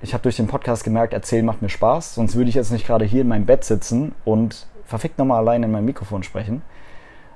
ich 0.00 0.14
habe 0.14 0.22
durch 0.22 0.36
den 0.36 0.46
Podcast 0.46 0.84
gemerkt, 0.84 1.12
erzählen 1.12 1.44
macht 1.44 1.62
mir 1.62 1.68
Spaß, 1.68 2.14
sonst 2.14 2.36
würde 2.36 2.48
ich 2.48 2.54
jetzt 2.54 2.70
nicht 2.70 2.86
gerade 2.86 3.04
hier 3.04 3.22
in 3.22 3.28
meinem 3.28 3.46
Bett 3.46 3.64
sitzen 3.64 4.14
und 4.24 4.66
verfickt 4.84 5.18
nochmal 5.18 5.38
allein 5.38 5.62
in 5.62 5.70
mein 5.70 5.84
Mikrofon 5.84 6.22
sprechen. 6.22 6.62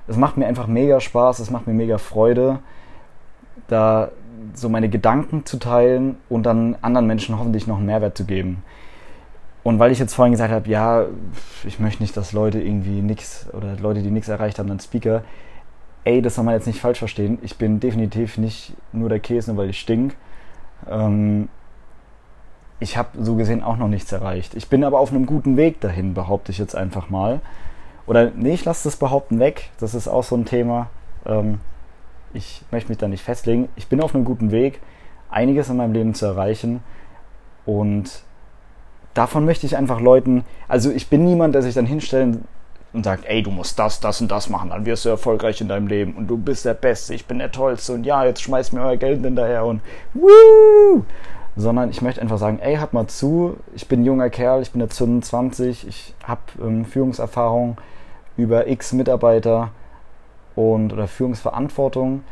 Es 0.07 0.15
macht 0.17 0.37
mir 0.37 0.47
einfach 0.47 0.67
mega 0.67 0.99
Spaß, 0.99 1.39
es 1.39 1.49
macht 1.49 1.67
mir 1.67 1.73
mega 1.73 1.97
Freude, 1.97 2.59
da 3.67 4.09
so 4.53 4.69
meine 4.69 4.89
Gedanken 4.89 5.45
zu 5.45 5.57
teilen 5.57 6.17
und 6.29 6.43
dann 6.43 6.75
anderen 6.81 7.07
Menschen 7.07 7.37
hoffentlich 7.37 7.67
noch 7.67 7.77
einen 7.77 7.85
Mehrwert 7.85 8.17
zu 8.17 8.25
geben. 8.25 8.63
Und 9.63 9.77
weil 9.79 9.91
ich 9.91 9.99
jetzt 9.99 10.15
vorhin 10.15 10.31
gesagt 10.31 10.51
habe, 10.51 10.67
ja, 10.69 11.05
ich 11.63 11.79
möchte 11.79 12.01
nicht, 12.01 12.17
dass 12.17 12.33
Leute 12.33 12.59
irgendwie 12.59 13.01
nichts 13.01 13.47
oder 13.53 13.75
Leute, 13.77 14.01
die 14.01 14.09
nichts 14.09 14.29
erreicht 14.29 14.57
haben, 14.57 14.67
dann 14.67 14.79
Speaker. 14.79 15.23
Ey, 16.03 16.21
das 16.21 16.35
soll 16.35 16.45
man 16.45 16.55
jetzt 16.55 16.65
nicht 16.65 16.79
falsch 16.79 16.97
verstehen. 16.97 17.37
Ich 17.43 17.57
bin 17.57 17.79
definitiv 17.79 18.39
nicht 18.39 18.73
nur 18.91 19.07
der 19.07 19.19
Käse, 19.19 19.51
nur 19.51 19.61
weil 19.61 19.69
ich 19.69 19.79
stink. 19.79 20.15
Ähm, 20.89 21.47
ich 22.79 22.97
habe 22.97 23.09
so 23.21 23.35
gesehen 23.35 23.61
auch 23.61 23.77
noch 23.77 23.87
nichts 23.87 24.11
erreicht. 24.11 24.55
Ich 24.55 24.67
bin 24.67 24.83
aber 24.83 24.99
auf 24.99 25.11
einem 25.11 25.27
guten 25.27 25.57
Weg 25.57 25.79
dahin, 25.81 26.15
behaupte 26.15 26.51
ich 26.51 26.57
jetzt 26.57 26.75
einfach 26.75 27.11
mal. 27.11 27.39
Oder 28.07 28.31
nee, 28.35 28.55
ich 28.55 28.65
lasse 28.65 28.89
das 28.89 28.97
Behaupten 28.97 29.37
weg. 29.37 29.69
Das 29.79 29.93
ist 29.93 30.07
auch 30.07 30.23
so 30.23 30.35
ein 30.35 30.45
Thema. 30.45 30.89
Ähm, 31.27 31.59
ich 32.33 32.63
möchte 32.71 32.89
mich 32.89 32.97
da 32.97 33.07
nicht 33.07 33.23
festlegen. 33.23 33.69
Ich 33.75 33.87
bin 33.87 34.01
auf 34.01 34.15
einem 34.15 34.25
guten 34.25 34.49
Weg, 34.49 34.79
einiges 35.29 35.69
in 35.69 35.77
meinem 35.77 35.93
Leben 35.93 36.15
zu 36.15 36.25
erreichen. 36.25 36.81
Und 37.67 38.23
davon 39.13 39.45
möchte 39.45 39.65
ich 39.65 39.77
einfach 39.77 39.99
Leuten, 39.99 40.43
also 40.67 40.91
ich 40.91 41.07
bin 41.07 41.25
niemand, 41.25 41.55
der 41.55 41.61
sich 41.61 41.73
dann 41.73 41.85
hinstellt 41.85 42.39
und 42.93 43.03
sagt, 43.05 43.25
ey, 43.25 43.41
du 43.41 43.51
musst 43.51 43.79
das, 43.79 43.99
das 43.99 44.21
und 44.21 44.31
das 44.31 44.49
machen, 44.49 44.69
dann 44.69 44.85
wirst 44.85 45.05
du 45.05 45.09
erfolgreich 45.09 45.61
in 45.61 45.67
deinem 45.67 45.87
Leben 45.87 46.13
und 46.13 46.27
du 46.27 46.37
bist 46.37 46.65
der 46.65 46.73
Beste, 46.73 47.13
ich 47.13 47.25
bin 47.25 47.39
der 47.39 47.51
Tollste 47.51 47.93
und 47.93 48.05
ja, 48.05 48.25
jetzt 48.25 48.41
schmeißt 48.41 48.73
mir 48.73 48.81
euer 48.81 48.97
Geld 48.97 49.23
hinterher 49.23 49.65
und 49.65 49.81
wuh! 50.13 51.03
sondern 51.55 51.89
ich 51.89 52.01
möchte 52.01 52.21
einfach 52.21 52.37
sagen, 52.37 52.59
ey, 52.59 52.77
hört 52.77 52.93
mal 52.93 53.07
zu, 53.07 53.57
ich 53.75 53.87
bin 53.87 54.01
ein 54.01 54.05
junger 54.05 54.29
Kerl, 54.29 54.61
ich 54.61 54.71
bin 54.71 54.81
jetzt 54.81 54.97
25, 54.97 55.87
ich 55.87 56.13
habe 56.23 56.41
ähm, 56.61 56.85
Führungserfahrung 56.85 57.77
über 58.37 58.67
x 58.67 58.93
Mitarbeiter 58.93 59.71
und 60.55 60.93
oder 60.93 61.07
Führungsverantwortung. 61.07 62.23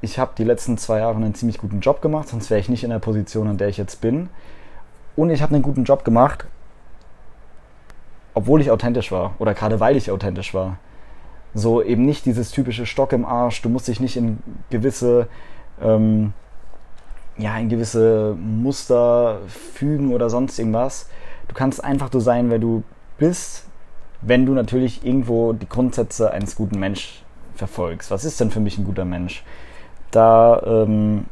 Ich 0.00 0.18
habe 0.18 0.32
die 0.36 0.44
letzten 0.44 0.78
zwei 0.78 0.98
Jahre 0.98 1.16
einen 1.16 1.34
ziemlich 1.34 1.58
guten 1.58 1.80
Job 1.80 2.02
gemacht, 2.02 2.28
sonst 2.28 2.50
wäre 2.50 2.60
ich 2.60 2.68
nicht 2.68 2.84
in 2.84 2.90
der 2.90 2.98
Position, 2.98 3.50
in 3.50 3.58
der 3.58 3.68
ich 3.68 3.76
jetzt 3.76 4.00
bin. 4.00 4.28
Und 5.16 5.30
ich 5.30 5.42
habe 5.42 5.54
einen 5.54 5.62
guten 5.62 5.84
Job 5.84 6.04
gemacht, 6.04 6.46
obwohl 8.34 8.60
ich 8.60 8.70
authentisch 8.70 9.12
war 9.12 9.34
oder 9.38 9.54
gerade 9.54 9.80
weil 9.80 9.96
ich 9.96 10.10
authentisch 10.10 10.54
war. 10.54 10.78
So 11.54 11.82
eben 11.82 12.06
nicht 12.06 12.24
dieses 12.24 12.50
typische 12.50 12.86
Stock 12.86 13.12
im 13.12 13.26
Arsch, 13.26 13.60
du 13.60 13.68
musst 13.68 13.88
dich 13.88 14.00
nicht 14.00 14.16
in 14.16 14.38
gewisse 14.70 15.28
ähm, 15.82 16.32
ja, 17.36 17.56
in 17.58 17.68
gewisse 17.68 18.36
Muster 18.38 19.40
fügen 19.48 20.12
oder 20.12 20.30
sonst 20.30 20.58
irgendwas. 20.58 21.08
Du 21.48 21.54
kannst 21.54 21.82
einfach 21.82 22.10
so 22.12 22.20
sein, 22.20 22.50
wer 22.50 22.58
du 22.58 22.82
bist, 23.18 23.66
wenn 24.20 24.46
du 24.46 24.52
natürlich 24.52 25.04
irgendwo 25.04 25.52
die 25.52 25.68
Grundsätze 25.68 26.30
eines 26.30 26.56
guten 26.56 26.78
Menschen 26.78 27.24
verfolgst. 27.54 28.10
Was 28.10 28.24
ist 28.24 28.40
denn 28.40 28.50
für 28.50 28.60
mich 28.60 28.78
ein 28.78 28.84
guter 28.84 29.04
Mensch? 29.04 29.44
Da, 30.10 30.62
ähm, 30.64 31.26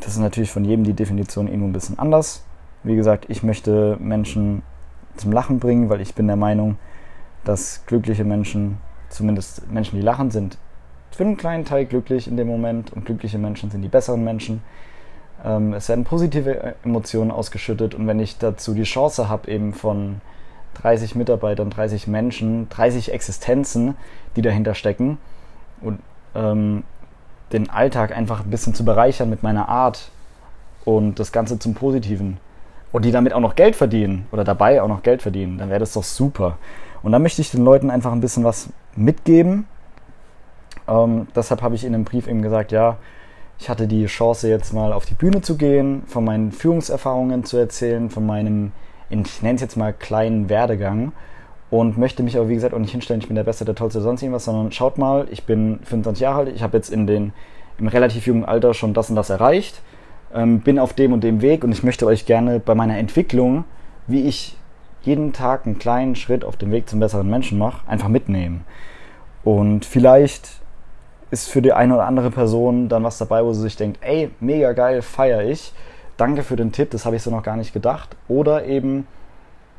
das 0.00 0.12
ist 0.12 0.18
natürlich 0.18 0.50
von 0.50 0.64
jedem 0.64 0.84
die 0.84 0.92
Definition 0.92 1.46
irgendwo 1.46 1.66
ein 1.66 1.72
bisschen 1.72 1.98
anders. 1.98 2.44
Wie 2.86 2.94
gesagt, 2.94 3.26
ich 3.28 3.42
möchte 3.42 3.96
Menschen 3.98 4.62
zum 5.16 5.32
Lachen 5.32 5.58
bringen, 5.58 5.88
weil 5.88 6.00
ich 6.00 6.14
bin 6.14 6.28
der 6.28 6.36
Meinung, 6.36 6.78
dass 7.42 7.84
glückliche 7.86 8.22
Menschen, 8.22 8.78
zumindest 9.08 9.68
Menschen, 9.68 9.96
die 9.96 10.02
lachen, 10.02 10.30
sind 10.30 10.56
für 11.10 11.24
einen 11.24 11.36
kleinen 11.36 11.64
Teil 11.64 11.84
glücklich 11.86 12.28
in 12.28 12.36
dem 12.36 12.46
Moment 12.46 12.92
und 12.92 13.04
glückliche 13.04 13.38
Menschen 13.38 13.72
sind 13.72 13.82
die 13.82 13.88
besseren 13.88 14.22
Menschen. 14.22 14.62
Ähm, 15.44 15.74
es 15.74 15.88
werden 15.88 16.04
positive 16.04 16.76
Emotionen 16.84 17.32
ausgeschüttet 17.32 17.96
und 17.96 18.06
wenn 18.06 18.20
ich 18.20 18.38
dazu 18.38 18.72
die 18.72 18.84
Chance 18.84 19.28
habe, 19.28 19.50
eben 19.50 19.74
von 19.74 20.20
30 20.74 21.16
Mitarbeitern, 21.16 21.70
30 21.70 22.06
Menschen, 22.06 22.68
30 22.68 23.12
Existenzen, 23.12 23.96
die 24.36 24.42
dahinter 24.42 24.76
stecken 24.76 25.18
und 25.80 25.98
ähm, 26.36 26.84
den 27.52 27.68
Alltag 27.68 28.16
einfach 28.16 28.44
ein 28.44 28.50
bisschen 28.50 28.74
zu 28.74 28.84
bereichern 28.84 29.28
mit 29.28 29.42
meiner 29.42 29.68
Art 29.68 30.12
und 30.84 31.18
das 31.18 31.32
Ganze 31.32 31.58
zum 31.58 31.74
Positiven 31.74 32.38
und 32.96 33.04
die 33.04 33.10
damit 33.10 33.34
auch 33.34 33.40
noch 33.40 33.56
Geld 33.56 33.76
verdienen 33.76 34.24
oder 34.32 34.42
dabei 34.42 34.80
auch 34.80 34.88
noch 34.88 35.02
Geld 35.02 35.20
verdienen, 35.20 35.58
dann 35.58 35.68
wäre 35.68 35.80
das 35.80 35.92
doch 35.92 36.02
super. 36.02 36.56
Und 37.02 37.12
da 37.12 37.18
möchte 37.18 37.42
ich 37.42 37.50
den 37.50 37.62
Leuten 37.62 37.90
einfach 37.90 38.10
ein 38.10 38.22
bisschen 38.22 38.42
was 38.42 38.70
mitgeben. 38.94 39.66
Ähm, 40.88 41.26
deshalb 41.36 41.60
habe 41.60 41.74
ich 41.74 41.84
in 41.84 41.92
dem 41.92 42.04
Brief 42.04 42.26
eben 42.26 42.40
gesagt, 42.40 42.72
ja, 42.72 42.96
ich 43.58 43.68
hatte 43.68 43.86
die 43.86 44.06
Chance 44.06 44.48
jetzt 44.48 44.72
mal 44.72 44.94
auf 44.94 45.04
die 45.04 45.12
Bühne 45.12 45.42
zu 45.42 45.58
gehen, 45.58 46.04
von 46.06 46.24
meinen 46.24 46.52
Führungserfahrungen 46.52 47.44
zu 47.44 47.58
erzählen, 47.58 48.08
von 48.08 48.24
meinem, 48.24 48.72
ich 49.10 49.42
nenne 49.42 49.56
es 49.56 49.60
jetzt 49.60 49.76
mal 49.76 49.92
kleinen 49.92 50.48
Werdegang 50.48 51.12
und 51.68 51.98
möchte 51.98 52.22
mich 52.22 52.38
aber 52.38 52.48
wie 52.48 52.54
gesagt 52.54 52.72
auch 52.72 52.78
nicht 52.78 52.92
hinstellen, 52.92 53.20
ich 53.20 53.26
bin 53.26 53.36
der 53.36 53.44
Beste, 53.44 53.66
der 53.66 53.74
Tollste, 53.74 54.00
sonst 54.00 54.22
irgendwas, 54.22 54.46
sondern 54.46 54.72
schaut 54.72 54.96
mal, 54.96 55.26
ich 55.30 55.44
bin 55.44 55.80
25 55.84 56.22
Jahre 56.22 56.38
alt, 56.38 56.56
ich 56.56 56.62
habe 56.62 56.78
jetzt 56.78 56.88
in 56.88 57.06
den, 57.06 57.34
im 57.76 57.88
relativ 57.88 58.26
jungen 58.26 58.46
Alter 58.46 58.72
schon 58.72 58.94
das 58.94 59.10
und 59.10 59.16
das 59.16 59.28
erreicht, 59.28 59.82
ähm, 60.36 60.60
bin 60.60 60.78
auf 60.78 60.92
dem 60.92 61.12
und 61.12 61.24
dem 61.24 61.40
Weg 61.42 61.64
und 61.64 61.72
ich 61.72 61.82
möchte 61.82 62.06
euch 62.06 62.26
gerne 62.26 62.60
bei 62.60 62.74
meiner 62.74 62.98
Entwicklung, 62.98 63.64
wie 64.06 64.26
ich 64.28 64.56
jeden 65.02 65.32
Tag 65.32 65.66
einen 65.66 65.78
kleinen 65.78 66.14
Schritt 66.14 66.44
auf 66.44 66.56
dem 66.56 66.70
Weg 66.70 66.88
zum 66.88 67.00
besseren 67.00 67.28
Menschen 67.28 67.58
mache, 67.58 67.88
einfach 67.88 68.08
mitnehmen. 68.08 68.64
Und 69.42 69.84
vielleicht 69.84 70.60
ist 71.30 71.48
für 71.48 71.62
die 71.62 71.72
eine 71.72 71.94
oder 71.94 72.06
andere 72.06 72.30
Person 72.30 72.88
dann 72.88 73.04
was 73.04 73.18
dabei, 73.18 73.44
wo 73.44 73.52
sie 73.52 73.62
sich 73.62 73.76
denkt, 73.76 73.98
ey, 74.02 74.30
mega 74.40 74.72
geil, 74.72 75.02
feiere 75.02 75.44
ich. 75.44 75.72
Danke 76.16 76.42
für 76.42 76.56
den 76.56 76.72
Tipp, 76.72 76.90
das 76.90 77.04
habe 77.04 77.16
ich 77.16 77.22
so 77.22 77.30
noch 77.30 77.42
gar 77.42 77.56
nicht 77.56 77.72
gedacht. 77.72 78.16
Oder 78.28 78.64
eben 78.66 79.06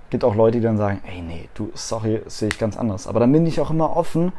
gibt 0.10 0.24
auch 0.24 0.36
Leute, 0.36 0.60
die 0.60 0.64
dann 0.64 0.78
sagen, 0.78 1.02
ey, 1.06 1.22
nee, 1.22 1.50
du, 1.54 1.72
sorry, 1.74 2.22
sehe 2.28 2.50
ich 2.50 2.60
ganz 2.60 2.78
anders. 2.78 3.08
Aber 3.08 3.20
dann 3.20 3.32
bin 3.32 3.46
ich 3.46 3.60
auch 3.60 3.70
immer 3.70 3.96
offen 3.96 4.32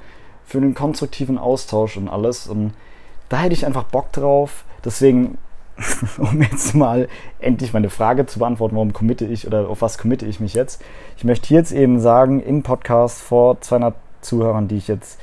für 0.45 0.59
einen 0.59 0.75
konstruktiven 0.75 1.39
Austausch 1.39 1.97
und 1.97 2.09
alles. 2.09 2.47
Und 2.47 2.73
da 3.29 3.39
hätte 3.39 3.53
ich 3.53 3.67
einfach 3.67 3.85
Bock 3.85 4.13
drauf. 4.13 4.65
Deswegen, 4.85 5.39
um 6.19 6.43
jetzt 6.43 6.75
mal 6.75 7.09
endlich 7.39 7.73
meine 7.73 7.91
Frage 7.91 8.27
zu 8.27 8.39
beantworten, 8.39 8.75
warum 8.75 8.93
committe 8.93 9.25
ich 9.25 9.47
oder 9.47 9.69
auf 9.69 9.83
was 9.83 9.99
committe 9.99 10.27
ich 10.27 10.41
mich 10.41 10.55
jetzt? 10.55 10.83
Ich 11.17 11.25
möchte 11.25 11.53
jetzt 11.55 11.73
eben 11.73 12.01
sagen, 12.01 12.41
im 12.41 12.63
Podcast 12.63 13.21
vor 13.21 13.61
200 13.61 13.95
Zuhörern, 14.21 14.69
die 14.69 14.77
ich 14.77 14.89
jetzt 14.89 15.21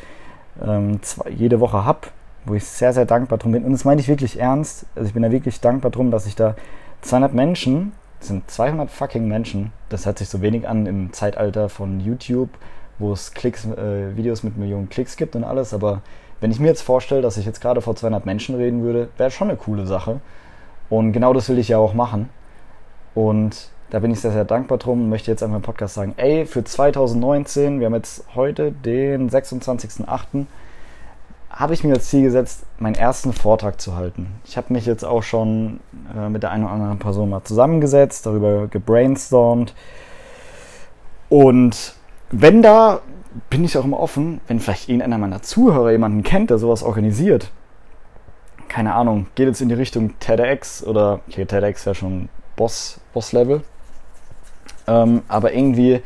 ähm, 0.66 1.02
zwei, 1.02 1.30
jede 1.30 1.60
Woche 1.60 1.84
habe, 1.84 2.08
wo 2.46 2.54
ich 2.54 2.64
sehr, 2.64 2.94
sehr 2.94 3.06
dankbar 3.06 3.38
drum 3.38 3.52
bin. 3.52 3.66
Und 3.66 3.74
das 3.74 3.86
meine 3.86 4.00
ich 4.00 4.08
wirklich 4.08 4.40
ernst. 4.40 4.86
Also 4.96 5.08
ich 5.08 5.14
bin 5.14 5.24
da 5.24 5.32
wirklich 5.32 5.60
dankbar 5.60 5.92
drum, 5.92 6.12
dass 6.12 6.26
ich 6.26 6.36
da 6.36 6.56
200 7.02 7.34
Menschen, 7.34 7.92
das 8.20 8.30
sind 8.30 8.50
200 8.50 8.90
fucking 8.90 9.28
Menschen, 9.28 9.74
das 9.90 10.06
hört 10.06 10.20
sich 10.20 10.30
so 10.30 10.42
wenig 10.42 10.68
an 10.68 10.86
im 10.86 11.12
Zeitalter 11.12 11.70
von 11.70 12.00
YouTube, 12.00 12.50
wo 12.98 13.12
es 13.12 13.34
Klicks, 13.34 13.66
äh, 13.66 14.16
Videos 14.16 14.44
mit 14.44 14.58
Millionen 14.58 14.90
Klicks 14.90 15.18
gibt 15.18 15.36
und 15.36 15.44
alles, 15.44 15.74
aber 15.74 16.02
wenn 16.40 16.52
ich 16.52 16.60
mir 16.60 16.68
jetzt 16.68 16.82
vorstelle, 16.82 17.22
dass 17.22 17.38
ich 17.38 17.46
jetzt 17.46 17.62
gerade 17.62 17.82
vor 17.82 17.96
200 17.96 18.26
Menschen 18.26 18.56
reden 18.56 18.84
würde, 18.84 19.10
wäre 19.18 19.32
schon 19.32 19.50
eine 19.50 19.58
coole 19.58 19.86
Sache. 19.86 20.20
Und 20.90 21.14
genau 21.14 21.34
das 21.34 21.50
will 21.50 21.58
ich 21.58 21.70
ja 21.70 21.78
auch 21.78 21.94
machen. 21.94 22.30
Und 23.14 23.70
da 23.90 24.00
bin 24.00 24.12
ich 24.12 24.20
sehr, 24.20 24.32
sehr 24.32 24.46
dankbar 24.46 24.78
drum 24.78 25.04
und 25.04 25.10
möchte 25.10 25.32
jetzt 25.32 25.44
einfach 25.44 25.58
im 25.58 25.62
Podcast 25.62 25.94
sagen, 25.96 26.14
ey, 26.18 26.46
für 26.46 26.64
2019, 26.64 27.80
wir 27.80 27.86
haben 27.88 27.96
jetzt 27.96 28.26
heute 28.36 28.72
den 28.72 29.30
26.08., 29.30 30.46
habe 31.50 31.74
ich 31.74 31.86
mir 31.86 31.94
als 31.94 32.10
Ziel 32.10 32.24
gesetzt, 32.24 32.66
meinen 32.80 32.96
ersten 32.96 33.32
Vortrag 33.32 33.80
zu 33.80 33.96
halten. 33.96 34.28
Ich 34.44 34.58
habe 34.58 34.74
mich 34.74 34.86
jetzt 34.86 35.06
auch 35.06 35.24
schon 35.24 35.80
äh, 36.14 36.28
mit 36.28 36.44
der 36.44 36.52
einen 36.52 36.66
oder 36.66 36.74
anderen 36.74 37.00
Person 37.00 37.30
mal 37.30 37.44
zusammengesetzt, 37.46 38.26
darüber 38.26 38.68
gebrainstormt. 38.68 39.74
Und 41.30 41.96
wenn 42.32 42.62
da, 42.62 43.00
bin 43.50 43.64
ich 43.64 43.78
auch 43.78 43.86
immer 43.86 44.00
offen, 44.00 44.42
wenn 44.48 44.60
vielleicht 44.60 44.90
irgendeiner 44.90 45.18
meiner 45.18 45.42
Zuhörer 45.42 45.92
jemanden 45.92 46.24
kennt, 46.24 46.50
der 46.50 46.58
sowas 46.58 46.84
organisiert, 46.84 47.52
keine 48.68 48.94
Ahnung, 48.94 49.28
geht 49.36 49.48
jetzt 49.48 49.62
in 49.62 49.70
die 49.70 49.76
Richtung 49.76 50.20
TEDx 50.20 50.84
oder, 50.84 51.20
okay, 51.28 51.46
TEDx 51.46 51.86
wäre 51.86 51.96
schon 51.96 52.30
Boss, 52.56 53.00
Boss-Level, 53.14 53.64
ähm, 54.88 55.22
aber 55.28 55.54
irgendwie 55.54 56.02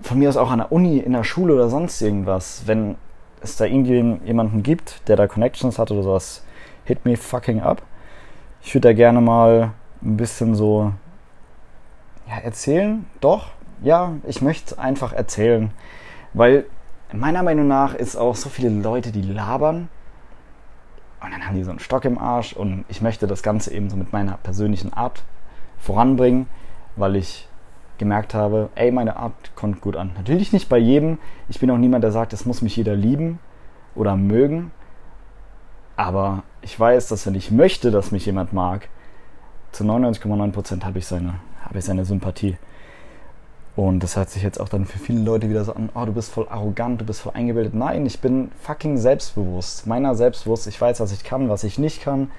von 0.00 0.18
mir 0.18 0.28
aus 0.28 0.36
auch 0.36 0.50
an 0.50 0.58
der 0.58 0.72
Uni, 0.72 0.98
in 0.98 1.12
der 1.12 1.24
Schule 1.24 1.54
oder 1.54 1.68
sonst 1.68 2.00
irgendwas, 2.00 2.62
wenn 2.66 2.96
es 3.40 3.56
da 3.56 3.64
irgendwie 3.64 4.18
jemanden 4.24 4.62
gibt, 4.62 5.08
der 5.08 5.16
da 5.16 5.26
Connections 5.26 5.78
hat 5.78 5.90
oder 5.90 6.02
sowas, 6.02 6.44
hit 6.84 7.04
me 7.04 7.16
fucking 7.16 7.60
up. 7.60 7.82
Ich 8.62 8.74
würde 8.74 8.88
da 8.88 8.92
gerne 8.92 9.20
mal 9.20 9.72
ein 10.02 10.16
bisschen 10.16 10.54
so 10.54 10.92
ja, 12.28 12.38
erzählen. 12.38 13.06
Doch, 13.20 13.48
ja, 13.82 14.12
ich 14.26 14.42
möchte 14.42 14.78
einfach 14.78 15.12
erzählen. 15.12 15.70
Weil 16.34 16.66
meiner 17.12 17.42
Meinung 17.42 17.68
nach 17.68 17.94
ist 17.94 18.16
auch 18.16 18.34
so 18.36 18.48
viele 18.48 18.70
Leute, 18.70 19.12
die 19.12 19.22
labern 19.22 19.88
und 21.22 21.32
dann 21.32 21.46
haben 21.46 21.56
die 21.56 21.64
so 21.64 21.70
einen 21.70 21.80
Stock 21.80 22.04
im 22.04 22.18
Arsch 22.18 22.52
und 22.52 22.84
ich 22.88 23.02
möchte 23.02 23.26
das 23.26 23.42
Ganze 23.42 23.72
eben 23.72 23.90
so 23.90 23.96
mit 23.96 24.12
meiner 24.12 24.36
persönlichen 24.36 24.92
Art 24.92 25.22
voranbringen, 25.78 26.46
weil 26.96 27.16
ich 27.16 27.48
gemerkt 27.98 28.34
habe, 28.34 28.70
ey, 28.76 28.92
meine 28.92 29.16
Art 29.16 29.32
kommt 29.56 29.80
gut 29.80 29.96
an. 29.96 30.12
Natürlich 30.16 30.52
nicht 30.52 30.68
bei 30.68 30.78
jedem. 30.78 31.18
Ich 31.48 31.58
bin 31.58 31.70
auch 31.70 31.76
niemand, 31.76 32.04
der 32.04 32.12
sagt, 32.12 32.32
es 32.32 32.46
muss 32.46 32.62
mich 32.62 32.76
jeder 32.76 32.94
lieben 32.94 33.40
oder 33.94 34.16
mögen. 34.16 34.70
Aber 35.96 36.44
ich 36.62 36.78
weiß, 36.78 37.08
dass 37.08 37.26
wenn 37.26 37.34
ich 37.34 37.50
möchte, 37.50 37.90
dass 37.90 38.12
mich 38.12 38.24
jemand 38.26 38.52
mag, 38.52 38.88
zu 39.72 39.84
99,9% 39.84 40.84
habe 40.84 40.98
ich, 40.98 41.06
seine, 41.06 41.34
hab 41.64 41.74
ich 41.74 41.84
seine 41.84 42.04
Sympathie. 42.04 42.56
Und 43.78 44.02
das 44.02 44.16
hört 44.16 44.28
sich 44.28 44.42
jetzt 44.42 44.60
auch 44.60 44.68
dann 44.68 44.86
für 44.86 44.98
viele 44.98 45.20
Leute 45.20 45.48
wieder 45.48 45.62
so 45.62 45.72
an, 45.72 45.88
oh, 45.94 46.04
du 46.04 46.12
bist 46.12 46.32
voll 46.32 46.48
arrogant, 46.48 47.00
du 47.00 47.04
bist 47.04 47.20
voll 47.20 47.34
eingebildet. 47.36 47.74
Nein, 47.74 48.06
ich 48.06 48.18
bin 48.18 48.50
fucking 48.60 48.98
selbstbewusst. 48.98 49.86
Meiner 49.86 50.16
selbstbewusst. 50.16 50.66
Ich 50.66 50.80
weiß, 50.80 50.98
was 50.98 51.12
ich 51.12 51.22
kann, 51.22 51.48
was 51.48 51.62
ich 51.62 51.78
nicht 51.78 52.02
kann. 52.02 52.32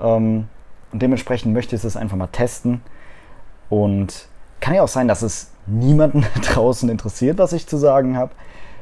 Ähm, 0.00 0.46
und 0.92 1.02
dementsprechend 1.02 1.52
möchte 1.52 1.74
ich 1.74 1.82
es 1.82 1.96
einfach 1.96 2.16
mal 2.16 2.28
testen. 2.28 2.80
Und 3.68 4.28
kann 4.60 4.72
ja 4.72 4.84
auch 4.84 4.88
sein, 4.88 5.08
dass 5.08 5.22
es 5.22 5.50
niemanden 5.66 6.24
draußen 6.42 6.88
interessiert, 6.88 7.38
was 7.38 7.52
ich 7.52 7.66
zu 7.66 7.76
sagen 7.76 8.16
habe. 8.16 8.30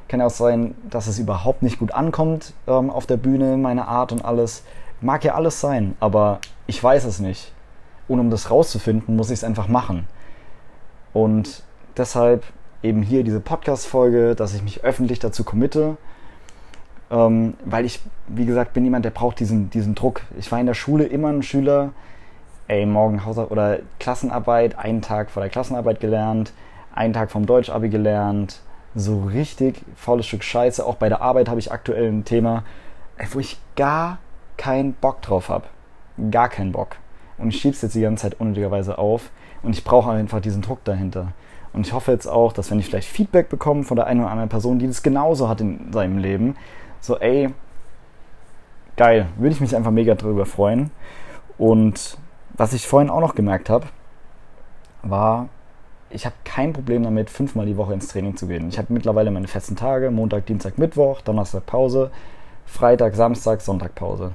Kann 0.06 0.20
ja 0.20 0.26
auch 0.26 0.30
sein, 0.30 0.74
dass 0.90 1.06
es 1.06 1.18
überhaupt 1.18 1.62
nicht 1.62 1.78
gut 1.78 1.92
ankommt 1.94 2.52
ähm, 2.66 2.90
auf 2.90 3.06
der 3.06 3.16
Bühne, 3.16 3.56
meine 3.56 3.88
Art 3.88 4.12
und 4.12 4.22
alles. 4.22 4.64
Mag 5.00 5.24
ja 5.24 5.34
alles 5.34 5.62
sein, 5.62 5.96
aber 6.00 6.40
ich 6.66 6.84
weiß 6.84 7.06
es 7.06 7.20
nicht. 7.20 7.54
Und 8.06 8.20
um 8.20 8.28
das 8.28 8.50
rauszufinden, 8.50 9.16
muss 9.16 9.30
ich 9.30 9.38
es 9.38 9.44
einfach 9.44 9.66
machen. 9.66 10.06
Und 11.14 11.64
deshalb 11.96 12.44
eben 12.82 13.02
hier 13.02 13.24
diese 13.24 13.40
Podcast-Folge, 13.40 14.34
dass 14.34 14.54
ich 14.54 14.62
mich 14.62 14.84
öffentlich 14.84 15.18
dazu 15.18 15.44
committe, 15.44 15.96
ähm, 17.10 17.54
weil 17.64 17.84
ich, 17.84 18.00
wie 18.28 18.46
gesagt, 18.46 18.72
bin 18.72 18.84
jemand, 18.84 19.04
der 19.04 19.10
braucht 19.10 19.40
diesen, 19.40 19.70
diesen 19.70 19.94
Druck. 19.94 20.22
Ich 20.38 20.50
war 20.52 20.60
in 20.60 20.66
der 20.66 20.74
Schule 20.74 21.04
immer 21.04 21.28
ein 21.28 21.42
Schüler, 21.42 21.90
ey, 22.68 22.84
morgen 22.86 23.24
Hausarbeit 23.24 23.50
oder 23.50 23.78
Klassenarbeit, 23.98 24.78
einen 24.78 25.02
Tag 25.02 25.30
vor 25.30 25.42
der 25.42 25.50
Klassenarbeit 25.50 26.00
gelernt, 26.00 26.52
einen 26.94 27.12
Tag 27.12 27.30
vom 27.30 27.46
Deutsch-Abi 27.46 27.88
gelernt, 27.88 28.60
so 28.94 29.24
richtig 29.24 29.82
faules 29.94 30.26
Stück 30.26 30.42
Scheiße. 30.42 30.84
Auch 30.84 30.96
bei 30.96 31.08
der 31.08 31.20
Arbeit 31.20 31.48
habe 31.48 31.60
ich 31.60 31.70
aktuell 31.70 32.08
ein 32.10 32.24
Thema, 32.24 32.64
wo 33.32 33.38
ich 33.38 33.58
gar 33.76 34.18
keinen 34.56 34.94
Bock 34.94 35.22
drauf 35.22 35.48
habe. 35.48 35.66
Gar 36.30 36.48
keinen 36.48 36.72
Bock. 36.72 36.96
Und 37.38 37.48
ich 37.48 37.60
schiebe 37.60 37.74
es 37.74 37.82
jetzt 37.82 37.94
die 37.94 38.00
ganze 38.00 38.22
Zeit 38.22 38.40
unnötigerweise 38.40 38.96
auf. 38.96 39.30
Und 39.62 39.74
ich 39.74 39.84
brauche 39.84 40.10
einfach 40.10 40.40
diesen 40.40 40.62
Druck 40.62 40.82
dahinter. 40.84 41.32
Und 41.72 41.86
ich 41.86 41.92
hoffe 41.92 42.12
jetzt 42.12 42.26
auch, 42.26 42.52
dass 42.52 42.70
wenn 42.70 42.78
ich 42.78 42.86
vielleicht 42.86 43.08
Feedback 43.08 43.48
bekomme 43.48 43.84
von 43.84 43.96
der 43.96 44.06
einen 44.06 44.20
oder 44.20 44.30
anderen 44.30 44.48
Person, 44.48 44.78
die 44.78 44.86
das 44.86 45.02
genauso 45.02 45.48
hat 45.48 45.60
in 45.60 45.92
seinem 45.92 46.18
Leben, 46.18 46.56
so 47.00 47.18
ey, 47.18 47.52
geil, 48.96 49.26
würde 49.36 49.54
ich 49.54 49.60
mich 49.60 49.76
einfach 49.76 49.90
mega 49.90 50.14
drüber 50.14 50.46
freuen. 50.46 50.90
Und 51.58 52.18
was 52.54 52.72
ich 52.72 52.86
vorhin 52.86 53.10
auch 53.10 53.20
noch 53.20 53.34
gemerkt 53.34 53.70
habe, 53.70 53.86
war, 55.02 55.48
ich 56.10 56.24
habe 56.24 56.34
kein 56.44 56.72
Problem 56.72 57.02
damit, 57.02 57.30
fünfmal 57.30 57.66
die 57.66 57.76
Woche 57.76 57.92
ins 57.92 58.08
Training 58.08 58.36
zu 58.36 58.46
gehen. 58.46 58.68
Ich 58.68 58.78
habe 58.78 58.92
mittlerweile 58.92 59.30
meine 59.30 59.48
festen 59.48 59.76
Tage, 59.76 60.10
Montag, 60.10 60.46
Dienstag, 60.46 60.78
Mittwoch, 60.78 61.20
Donnerstag 61.20 61.66
Pause, 61.66 62.10
Freitag, 62.64 63.14
Samstag, 63.14 63.60
Sonntag 63.60 63.94
Pause. 63.94 64.32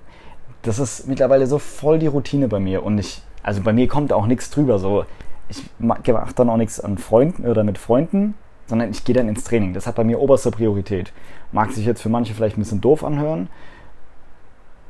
Das 0.62 0.80
ist 0.80 1.08
mittlerweile 1.08 1.48
so 1.48 1.58
voll 1.58 1.98
die 2.00 2.08
Routine 2.08 2.48
bei 2.48 2.60
mir 2.60 2.84
und 2.84 2.98
ich, 2.98 3.22
also 3.42 3.62
bei 3.62 3.74
mir 3.74 3.88
kommt 3.88 4.14
auch 4.14 4.28
nichts 4.28 4.52
drüber. 4.52 4.80
So, 4.80 5.06
ich 5.52 5.64
mache 5.80 6.02
dann 6.36 6.50
auch 6.50 6.58
nichts 6.58 6.80
an 6.80 6.98
Freunden 6.98 7.46
oder 7.46 7.64
mit 7.64 7.78
Freunden, 7.78 8.36
sondern 8.68 8.90
ich 8.90 9.04
gehe 9.04 9.14
dann 9.14 9.28
ins 9.28 9.44
Training. 9.44 9.74
Das 9.74 9.86
hat 9.86 9.96
bei 9.96 10.04
mir 10.04 10.20
oberste 10.20 10.50
Priorität. 10.50 11.12
Mag 11.52 11.72
sich 11.72 11.86
jetzt 11.86 12.02
für 12.02 12.10
manche 12.10 12.34
vielleicht 12.34 12.58
ein 12.58 12.62
bisschen 12.62 12.82
doof 12.82 13.04
anhören, 13.04 13.50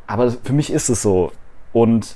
aber 0.08 0.32
für 0.32 0.54
mich 0.54 0.72
ist 0.72 0.90
es 0.90 1.02
so. 1.02 1.32
Und 1.74 2.16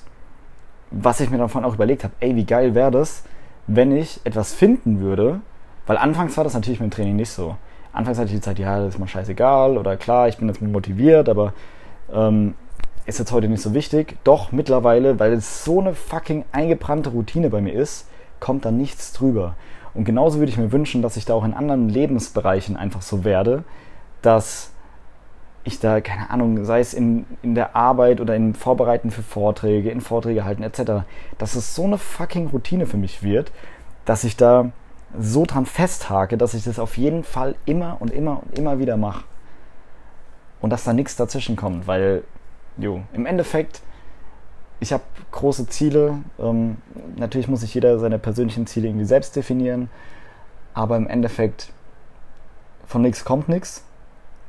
was 0.91 1.19
ich 1.19 1.29
mir 1.29 1.37
davon 1.37 1.65
auch 1.65 1.73
überlegt 1.73 2.03
habe, 2.03 2.13
ey, 2.19 2.35
wie 2.35 2.45
geil 2.45 2.75
wäre 2.75 2.91
das, 2.91 3.23
wenn 3.67 3.91
ich 3.91 4.21
etwas 4.23 4.53
finden 4.53 4.99
würde, 4.99 5.39
weil 5.87 5.97
anfangs 5.97 6.37
war 6.37 6.43
das 6.43 6.53
natürlich 6.53 6.79
mit 6.79 6.91
dem 6.91 6.95
Training 6.95 7.15
nicht 7.15 7.31
so. 7.31 7.57
Anfangs 7.93 8.17
hatte 8.17 8.27
ich 8.27 8.35
die 8.35 8.41
Zeit, 8.41 8.59
ja, 8.59 8.77
das 8.79 8.95
ist 8.95 8.99
mal 8.99 9.07
scheißegal 9.07 9.77
oder 9.77 9.97
klar, 9.97 10.27
ich 10.27 10.37
bin 10.37 10.47
jetzt 10.47 10.61
motiviert, 10.61 11.29
aber 11.29 11.53
ähm, 12.13 12.53
ist 13.05 13.19
jetzt 13.19 13.31
heute 13.31 13.47
nicht 13.47 13.61
so 13.61 13.73
wichtig. 13.73 14.17
Doch 14.23 14.51
mittlerweile, 14.51 15.19
weil 15.19 15.33
es 15.33 15.63
so 15.63 15.79
eine 15.79 15.93
fucking 15.93 16.45
eingebrannte 16.51 17.09
Routine 17.09 17.49
bei 17.49 17.61
mir 17.61 17.73
ist, 17.73 18.07
kommt 18.45 18.63
da 18.63 18.69
nichts 18.69 19.11
drüber. 19.11 19.55
Und 19.95 20.05
genauso 20.05 20.37
würde 20.37 20.51
ich 20.51 20.57
mir 20.59 20.71
wünschen, 20.71 21.01
dass 21.01 21.17
ich 21.17 21.25
da 21.25 21.33
auch 21.33 21.43
in 21.43 21.55
anderen 21.55 21.89
Lebensbereichen 21.89 22.77
einfach 22.77 23.01
so 23.01 23.23
werde, 23.23 23.63
dass 24.21 24.69
ich 25.63 25.79
da, 25.79 25.99
keine 25.99 26.29
Ahnung, 26.29 26.63
sei 26.63 26.79
es 26.79 26.93
in, 26.93 27.25
in 27.41 27.55
der 27.55 27.75
Arbeit 27.75 28.21
oder 28.21 28.35
in 28.35 28.53
Vorbereiten 28.53 29.09
für 29.09 29.23
Vorträge, 29.23 29.89
in 29.89 29.99
Vorträge 29.99 30.45
halten 30.45 30.61
etc., 30.61 31.07
dass 31.39 31.55
es 31.55 31.73
so 31.73 31.85
eine 31.85 31.97
fucking 31.97 32.49
Routine 32.49 32.85
für 32.85 32.97
mich 32.97 33.23
wird, 33.23 33.51
dass 34.05 34.23
ich 34.23 34.37
da 34.37 34.69
so 35.17 35.47
dran 35.47 35.65
festhake, 35.65 36.37
dass 36.37 36.53
ich 36.53 36.65
das 36.65 36.77
auf 36.77 36.97
jeden 36.97 37.23
Fall 37.23 37.55
immer 37.65 37.97
und 37.99 38.11
immer 38.11 38.43
und 38.43 38.59
immer 38.59 38.77
wieder 38.77 38.95
mache. 38.95 39.23
Und 40.61 40.69
dass 40.69 40.83
da 40.83 40.93
nichts 40.93 41.15
dazwischen 41.15 41.55
kommt, 41.55 41.87
weil, 41.87 42.23
jo, 42.77 43.01
im 43.11 43.25
Endeffekt 43.25 43.81
ich 44.79 44.93
habe 44.93 45.03
große 45.31 45.67
Ziele. 45.67 46.19
Ähm, 46.39 46.77
natürlich 47.15 47.47
muss 47.47 47.61
sich 47.61 47.73
jeder 47.73 47.99
seine 47.99 48.19
persönlichen 48.19 48.67
Ziele 48.67 48.87
irgendwie 48.87 49.05
selbst 49.05 49.35
definieren. 49.35 49.89
Aber 50.73 50.97
im 50.97 51.07
Endeffekt, 51.07 51.71
von 52.85 53.01
nichts 53.01 53.25
kommt 53.25 53.49
nichts. 53.49 53.83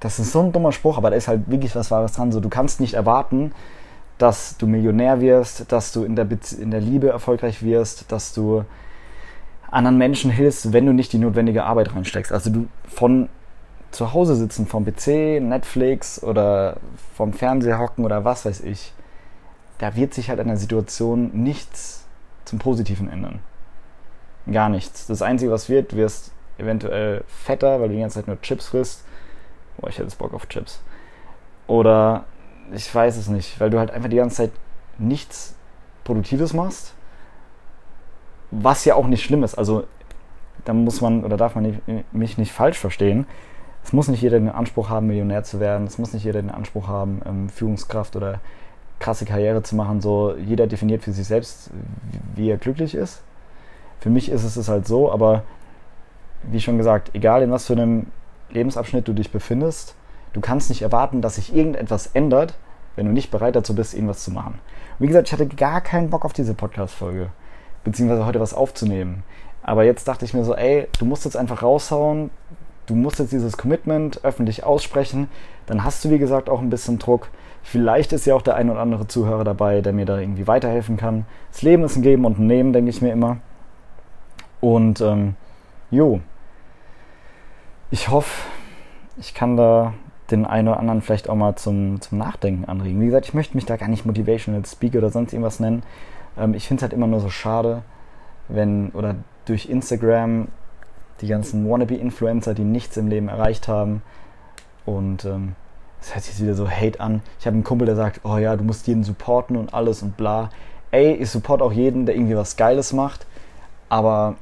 Das 0.01 0.19
ist 0.19 0.33
so 0.33 0.41
ein 0.41 0.53
dummer 0.53 0.73
Spruch, 0.73 0.99
aber 0.99 1.11
da 1.11 1.17
ist 1.17 1.29
halt 1.29 1.51
wirklich 1.51 1.75
was 1.75 1.91
Wahres 1.91 2.12
dran. 2.12 2.33
So, 2.33 2.41
du 2.41 2.49
kannst 2.49 2.81
nicht 2.81 2.95
erwarten, 2.95 3.53
dass 4.19 4.57
du 4.59 4.67
Millionär 4.67 5.21
wirst, 5.21 5.71
dass 5.73 5.93
du 5.93 6.05
in 6.05 6.17
der, 6.17 6.25
Be 6.25 6.39
in 6.61 6.71
der 6.71 6.81
Liebe 6.81 7.09
erfolgreich 7.09 7.62
wirst, 7.62 8.11
dass 8.12 8.35
du 8.35 8.65
anderen 9.71 9.99
Menschen 9.99 10.31
hilfst, 10.31 10.73
wenn 10.73 10.87
du 10.87 10.93
nicht 10.93 11.12
die 11.12 11.19
notwendige 11.19 11.65
Arbeit 11.65 11.95
reinsteckst. 11.95 12.33
Also 12.33 12.51
du 12.51 12.67
von 12.89 13.29
zu 13.91 14.12
Hause 14.12 14.37
sitzen, 14.37 14.67
vom 14.67 14.85
PC, 14.85 15.41
Netflix 15.41 16.23
oder 16.23 16.77
vom 17.15 17.33
Fernseher 17.33 17.79
hocken 17.79 18.05
oder 18.05 18.25
was 18.25 18.45
weiß 18.45 18.61
ich 18.61 18.93
da 19.79 19.95
wird 19.95 20.15
sich 20.15 20.31
halt 20.31 20.41
an 20.41 20.49
der 20.49 20.57
Situation 20.57 21.31
nichts 21.33 22.07
zum 22.45 22.59
Positiven 22.59 23.09
ändern. 23.09 23.41
Gar 24.51 24.69
nichts. 24.69 25.07
Das 25.07 25.23
Einzige, 25.23 25.51
was 25.51 25.69
wird, 25.69 25.97
wirst 25.97 26.33
eventuell 26.59 27.25
fetter, 27.27 27.81
weil 27.81 27.89
du 27.89 27.95
die 27.95 28.01
ganze 28.01 28.21
Zeit 28.21 28.29
nur 28.29 28.41
Chips 28.41 28.69
frisst. 28.69 29.05
Boah, 29.77 29.89
ich 29.89 29.97
hätte 29.97 30.05
jetzt 30.05 30.19
Bock 30.19 30.33
auf 30.33 30.49
Chips. 30.49 30.81
Oder 31.67 32.25
ich 32.73 32.93
weiß 32.93 33.17
es 33.17 33.29
nicht, 33.29 33.61
weil 33.61 33.71
du 33.71 33.79
halt 33.79 33.91
einfach 33.91 34.09
die 34.09 34.17
ganze 34.17 34.37
Zeit 34.37 34.53
nichts 34.99 35.55
Produktives 36.05 36.55
machst. 36.55 36.95
Was 38.51 38.85
ja 38.85 38.95
auch 38.95 39.09
nicht 39.09 39.25
schlimm 39.25 39.43
ist. 39.43 39.57
Also, 39.57 39.85
da 40.65 40.73
muss 40.73 41.01
man 41.01 41.25
oder 41.25 41.37
darf 41.37 41.55
man 41.55 41.65
nicht, 41.65 42.12
mich 42.12 42.39
nicht 42.39 42.53
falsch 42.53 42.79
verstehen. 42.79 43.27
Es 43.85 43.93
muss 43.93 44.09
nicht 44.09 44.23
jeder 44.23 44.39
den 44.39 44.49
Anspruch 44.49 44.89
haben, 44.89 45.07
Millionär 45.07 45.45
zu 45.45 45.61
werden. 45.61 45.87
Es 45.87 45.99
muss 45.99 46.12
nicht 46.12 46.25
jeder 46.25 46.41
den 46.41 46.51
Anspruch 46.51 46.89
haben, 46.89 47.21
ähm, 47.27 47.49
Führungskraft 47.49 48.17
oder 48.17 48.41
krasse 48.99 49.25
Karriere 49.25 49.63
zu 49.63 49.77
machen. 49.77 50.01
So 50.01 50.35
jeder 50.37 50.67
definiert 50.67 51.03
für 51.03 51.13
sich 51.13 51.27
selbst, 51.27 51.71
wie 52.35 52.51
er 52.51 52.57
glücklich 52.57 52.95
ist. 52.95 53.23
Für 54.01 54.11
mich 54.11 54.31
ist 54.31 54.45
es 54.45 54.69
halt 54.69 54.87
so, 54.87 55.11
aber 55.11 55.43
wie 56.43 56.61
schon 56.61 56.79
gesagt, 56.79 57.11
egal 57.15 57.43
in 57.43 57.51
was 57.51 57.67
für 57.67 57.73
einem 57.73 58.07
Lebensabschnitt 58.51 59.09
du 59.09 59.13
dich 59.13 59.31
befindest, 59.31 59.95
du 60.33 60.41
kannst 60.41 60.69
nicht 60.69 60.83
erwarten, 60.83 61.23
dass 61.23 61.37
sich 61.37 61.55
irgendetwas 61.55 62.09
ändert, 62.09 62.55
wenn 62.95 63.07
du 63.07 63.13
nicht 63.13 63.31
bereit 63.31 63.57
dazu 63.57 63.75
bist, 63.75 63.95
irgendwas 63.95 64.25
zu 64.25 64.31
machen. 64.31 64.59
wie 64.99 65.07
gesagt, 65.07 65.29
ich 65.29 65.33
hatte 65.33 65.47
gar 65.47 65.81
keinen 65.81 66.11
Bock 66.11 66.25
auf 66.25 66.33
diese 66.33 66.55
Podcast-Folge, 66.55 67.29
beziehungsweise 67.85 68.25
heute 68.25 68.41
was 68.41 68.55
aufzunehmen. 68.55 69.23
Aber 69.63 69.85
jetzt 69.85 70.09
dachte 70.09 70.25
ich 70.25 70.33
mir 70.33 70.45
so, 70.45 70.55
ey, 70.55 70.89
du 70.99 71.05
musst 71.05 71.25
jetzt 71.25 71.37
einfach 71.37 71.63
raushauen, 71.63 72.31
du 72.87 72.95
musst 72.95 73.19
jetzt 73.19 73.33
dieses 73.33 73.57
Commitment 73.57 74.25
öffentlich 74.25 74.65
aussprechen, 74.65 75.29
dann 75.67 75.85
hast 75.85 76.05
du, 76.05 76.11
wie 76.11 76.19
gesagt, 76.19 76.49
auch 76.49 76.61
ein 76.61 76.71
bisschen 76.71 76.99
Druck. 76.99 77.29
Vielleicht 77.69 78.13
ist 78.13 78.27
ja 78.27 78.37
auch 78.37 78.43
der 78.43 78.55
ein 78.55 78.71
oder 78.71 78.79
andere 78.79 79.09
Zuhörer 79.09 79.43
dabei, 79.43 79.81
der 79.81 79.93
mir 79.93 80.07
da 80.07 80.21
irgendwie 80.21 80.47
weiterhelfen 80.47 80.97
kann. 80.97 81.27
Das 81.51 81.63
Leben 81.63 81.83
ist 81.83 81.97
ein 81.97 82.03
Geben 82.03 82.25
und 82.25 82.39
ein 82.39 82.47
Nehmen, 82.47 82.73
denke 82.73 82.91
ich 82.91 83.03
mir 83.03 83.11
immer. 83.11 83.39
Und 84.61 85.01
ähm, 85.01 85.35
jo, 85.91 86.21
ich 87.91 88.09
hoffe, 88.09 88.47
ich 89.19 89.35
kann 89.35 89.57
da 89.57 89.95
den 90.31 90.47
einen 90.47 90.69
oder 90.69 90.79
anderen 90.79 91.03
vielleicht 91.03 91.29
auch 91.29 91.35
mal 91.35 91.57
zum, 91.57 92.01
zum 92.01 92.19
Nachdenken 92.19 92.67
anregen. 92.67 93.01
Wie 93.01 93.07
gesagt, 93.07 93.27
ich 93.27 93.35
möchte 93.35 93.57
mich 93.57 93.67
da 93.67 93.77
gar 93.77 93.89
nicht 93.89 94.07
Motivational 94.07 94.65
Speaker 94.65 94.99
oder 94.99 95.11
sonst 95.11 95.33
irgendwas 95.33 95.59
nennen. 95.59 95.83
Ähm, 96.39 96.55
ich 96.55 96.69
finde 96.69 96.79
es 96.79 96.83
halt 96.83 96.93
immer 96.93 97.09
nur 97.09 97.19
so 97.19 97.31
schade, 97.31 97.83
wenn 98.47 98.91
oder 98.91 99.17
durch 99.45 99.69
Instagram 99.69 100.47
die 101.21 101.27
ganzen 101.27 101.69
Wannabe-Influencer, 101.69 102.55
die 102.55 102.63
nichts 102.63 102.97
im 102.97 103.09
Leben 103.09 103.27
erreicht 103.27 103.67
haben 103.67 104.03
und 104.85 105.25
ähm, 105.25 105.57
das 106.07 106.14
hört 106.14 106.25
sich 106.25 106.35
jetzt 106.35 106.42
wieder 106.42 106.55
so 106.55 106.71
Hate 106.71 107.01
an. 107.01 107.21
Ich 107.40 107.47
habe 107.47 107.55
einen 107.55 107.64
Kumpel, 107.64 107.85
der 107.85 107.97
sagt, 107.97 108.21
oh 108.23 108.37
ja, 108.37 108.55
du 108.55 108.62
musst 108.62 108.87
jeden 108.87 109.03
supporten 109.03 109.57
und 109.57 109.75
alles 109.75 110.03
und 110.03 110.16
bla. 110.16 110.51
Ey, 110.92 111.14
ich 111.14 111.31
support 111.31 111.62
auch 111.62 111.73
jeden, 111.73 112.07
der 112.07 112.14
irgendwie 112.14 112.37
was 112.37 112.57
Geiles 112.57 112.92
macht, 112.92 113.27
aber 113.88 114.37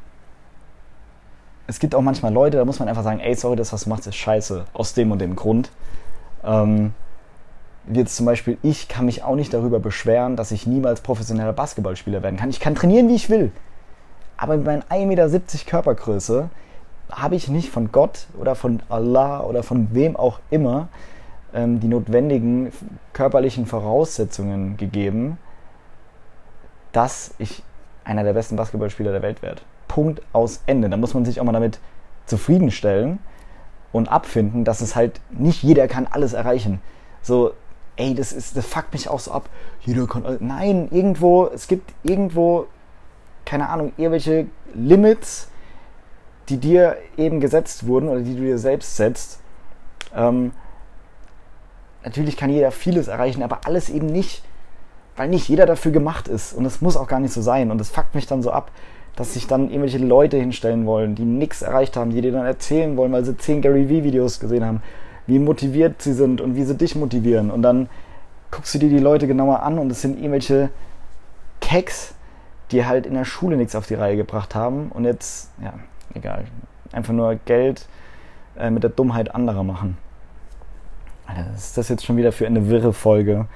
es 1.66 1.78
gibt 1.78 1.94
auch 1.94 2.02
manchmal 2.02 2.34
Leute, 2.34 2.58
da 2.58 2.66
muss 2.66 2.80
man 2.80 2.88
einfach 2.88 3.02
sagen, 3.02 3.20
ey, 3.20 3.34
sorry, 3.34 3.56
das, 3.56 3.72
was 3.72 3.84
du 3.84 3.88
machst, 3.88 4.06
ist 4.06 4.16
scheiße, 4.16 4.66
aus 4.74 4.92
dem 4.92 5.10
und 5.10 5.20
dem 5.20 5.36
Grund. 5.36 5.70
Ähm, 6.44 6.92
jetzt 7.90 8.14
zum 8.16 8.26
Beispiel, 8.26 8.58
ich 8.62 8.88
kann 8.88 9.06
mich 9.06 9.22
auch 9.22 9.34
nicht 9.34 9.54
darüber 9.54 9.80
beschweren, 9.80 10.36
dass 10.36 10.52
ich 10.52 10.66
niemals 10.66 11.00
professioneller 11.00 11.54
Basketballspieler 11.54 12.22
werden 12.22 12.36
kann. 12.36 12.50
Ich 12.50 12.60
kann 12.60 12.74
trainieren, 12.74 13.08
wie 13.08 13.14
ich 13.14 13.30
will. 13.30 13.52
Aber 14.36 14.58
mit 14.58 14.66
meinen 14.66 14.82
1,70 14.82 15.06
Meter 15.06 15.30
Körpergröße 15.66 16.50
habe 17.10 17.36
ich 17.36 17.48
nicht 17.48 17.70
von 17.70 17.90
Gott 17.90 18.26
oder 18.38 18.54
von 18.54 18.82
Allah 18.90 19.40
oder 19.40 19.62
von 19.62 19.94
wem 19.94 20.14
auch 20.14 20.40
immer 20.50 20.88
ähm, 21.54 21.80
die 21.80 21.88
notwendigen 21.88 22.72
körperlichen 23.12 23.66
Voraussetzungen 23.66 24.76
gegeben, 24.76 25.38
dass 26.92 27.34
ich 27.38 27.62
einer 28.04 28.24
der 28.24 28.34
besten 28.34 28.56
Basketballspieler 28.56 29.12
der 29.12 29.22
Welt 29.22 29.42
werde. 29.42 29.62
Punkt 29.88 30.22
aus 30.32 30.62
Ende. 30.66 30.90
Da 30.90 30.96
muss 30.96 31.14
man 31.14 31.24
sich 31.24 31.40
auch 31.40 31.44
mal 31.44 31.52
damit 31.52 31.78
zufriedenstellen 32.26 33.18
und 33.92 34.08
abfinden, 34.08 34.64
dass 34.64 34.80
es 34.80 34.96
halt 34.96 35.20
nicht 35.30 35.62
jeder 35.62 35.88
kann 35.88 36.06
alles 36.10 36.32
erreichen. 36.32 36.80
So, 37.22 37.52
ey, 37.96 38.14
das 38.14 38.32
ist, 38.32 38.56
das 38.56 38.66
fuckt 38.66 38.92
mich 38.92 39.08
auch 39.08 39.20
so 39.20 39.32
ab. 39.32 39.48
Jeder 39.80 40.06
kann. 40.06 40.24
Nein, 40.40 40.88
irgendwo, 40.90 41.46
es 41.46 41.68
gibt 41.68 41.92
irgendwo, 42.02 42.66
keine 43.44 43.68
Ahnung, 43.68 43.92
irgendwelche 43.96 44.46
Limits, 44.74 45.48
die 46.48 46.58
dir 46.58 46.96
eben 47.16 47.40
gesetzt 47.40 47.86
wurden 47.86 48.08
oder 48.08 48.20
die 48.20 48.34
du 48.34 48.42
dir 48.42 48.58
selbst 48.58 48.96
setzt. 48.96 49.40
Ähm, 50.14 50.52
natürlich 52.04 52.36
kann 52.36 52.50
jeder 52.50 52.70
vieles 52.70 53.08
erreichen, 53.08 53.42
aber 53.42 53.60
alles 53.64 53.88
eben 53.88 54.06
nicht, 54.06 54.42
weil 55.16 55.28
nicht 55.28 55.48
jeder 55.48 55.66
dafür 55.66 55.92
gemacht 55.92 56.28
ist. 56.28 56.52
Und 56.52 56.64
es 56.64 56.80
muss 56.80 56.96
auch 56.96 57.08
gar 57.08 57.20
nicht 57.20 57.32
so 57.32 57.40
sein. 57.40 57.70
Und 57.70 57.80
es 57.80 57.90
fuckt 57.90 58.14
mich 58.14 58.26
dann 58.26 58.42
so 58.42 58.50
ab, 58.50 58.70
dass 59.16 59.34
sich 59.34 59.46
dann 59.46 59.68
irgendwelche 59.68 59.98
Leute 59.98 60.36
hinstellen 60.36 60.86
wollen, 60.86 61.14
die 61.14 61.24
nichts 61.24 61.62
erreicht 61.62 61.96
haben, 61.96 62.10
die 62.10 62.20
dir 62.20 62.32
dann 62.32 62.46
erzählen 62.46 62.96
wollen, 62.96 63.12
weil 63.12 63.24
sie 63.24 63.36
zehn 63.36 63.62
Gary 63.62 63.88
Vee-Videos 63.88 64.40
gesehen 64.40 64.64
haben, 64.64 64.82
wie 65.26 65.38
motiviert 65.38 66.02
sie 66.02 66.12
sind 66.12 66.40
und 66.40 66.56
wie 66.56 66.64
sie 66.64 66.76
dich 66.76 66.96
motivieren. 66.96 67.50
Und 67.50 67.62
dann 67.62 67.88
guckst 68.50 68.74
du 68.74 68.78
dir 68.78 68.88
die 68.88 68.98
Leute 68.98 69.26
genauer 69.26 69.62
an 69.62 69.78
und 69.78 69.90
es 69.90 70.02
sind 70.02 70.18
irgendwelche 70.18 70.70
Keks, 71.60 72.14
die 72.70 72.84
halt 72.84 73.06
in 73.06 73.14
der 73.14 73.24
Schule 73.24 73.56
nichts 73.56 73.76
auf 73.76 73.86
die 73.86 73.94
Reihe 73.94 74.16
gebracht 74.16 74.54
haben 74.54 74.90
und 74.92 75.04
jetzt, 75.04 75.50
ja, 75.62 75.74
egal, 76.14 76.44
einfach 76.92 77.12
nur 77.12 77.36
Geld 77.46 77.86
äh, 78.58 78.70
mit 78.70 78.82
der 78.82 78.90
Dummheit 78.90 79.34
anderer 79.34 79.62
machen. 79.62 79.96
Alter, 81.26 81.46
was 81.52 81.66
ist 81.66 81.78
das 81.78 81.88
jetzt 81.88 82.04
schon 82.04 82.16
wieder 82.16 82.32
für 82.32 82.46
eine 82.46 82.68
wirre 82.68 82.92
Folge? 82.92 83.46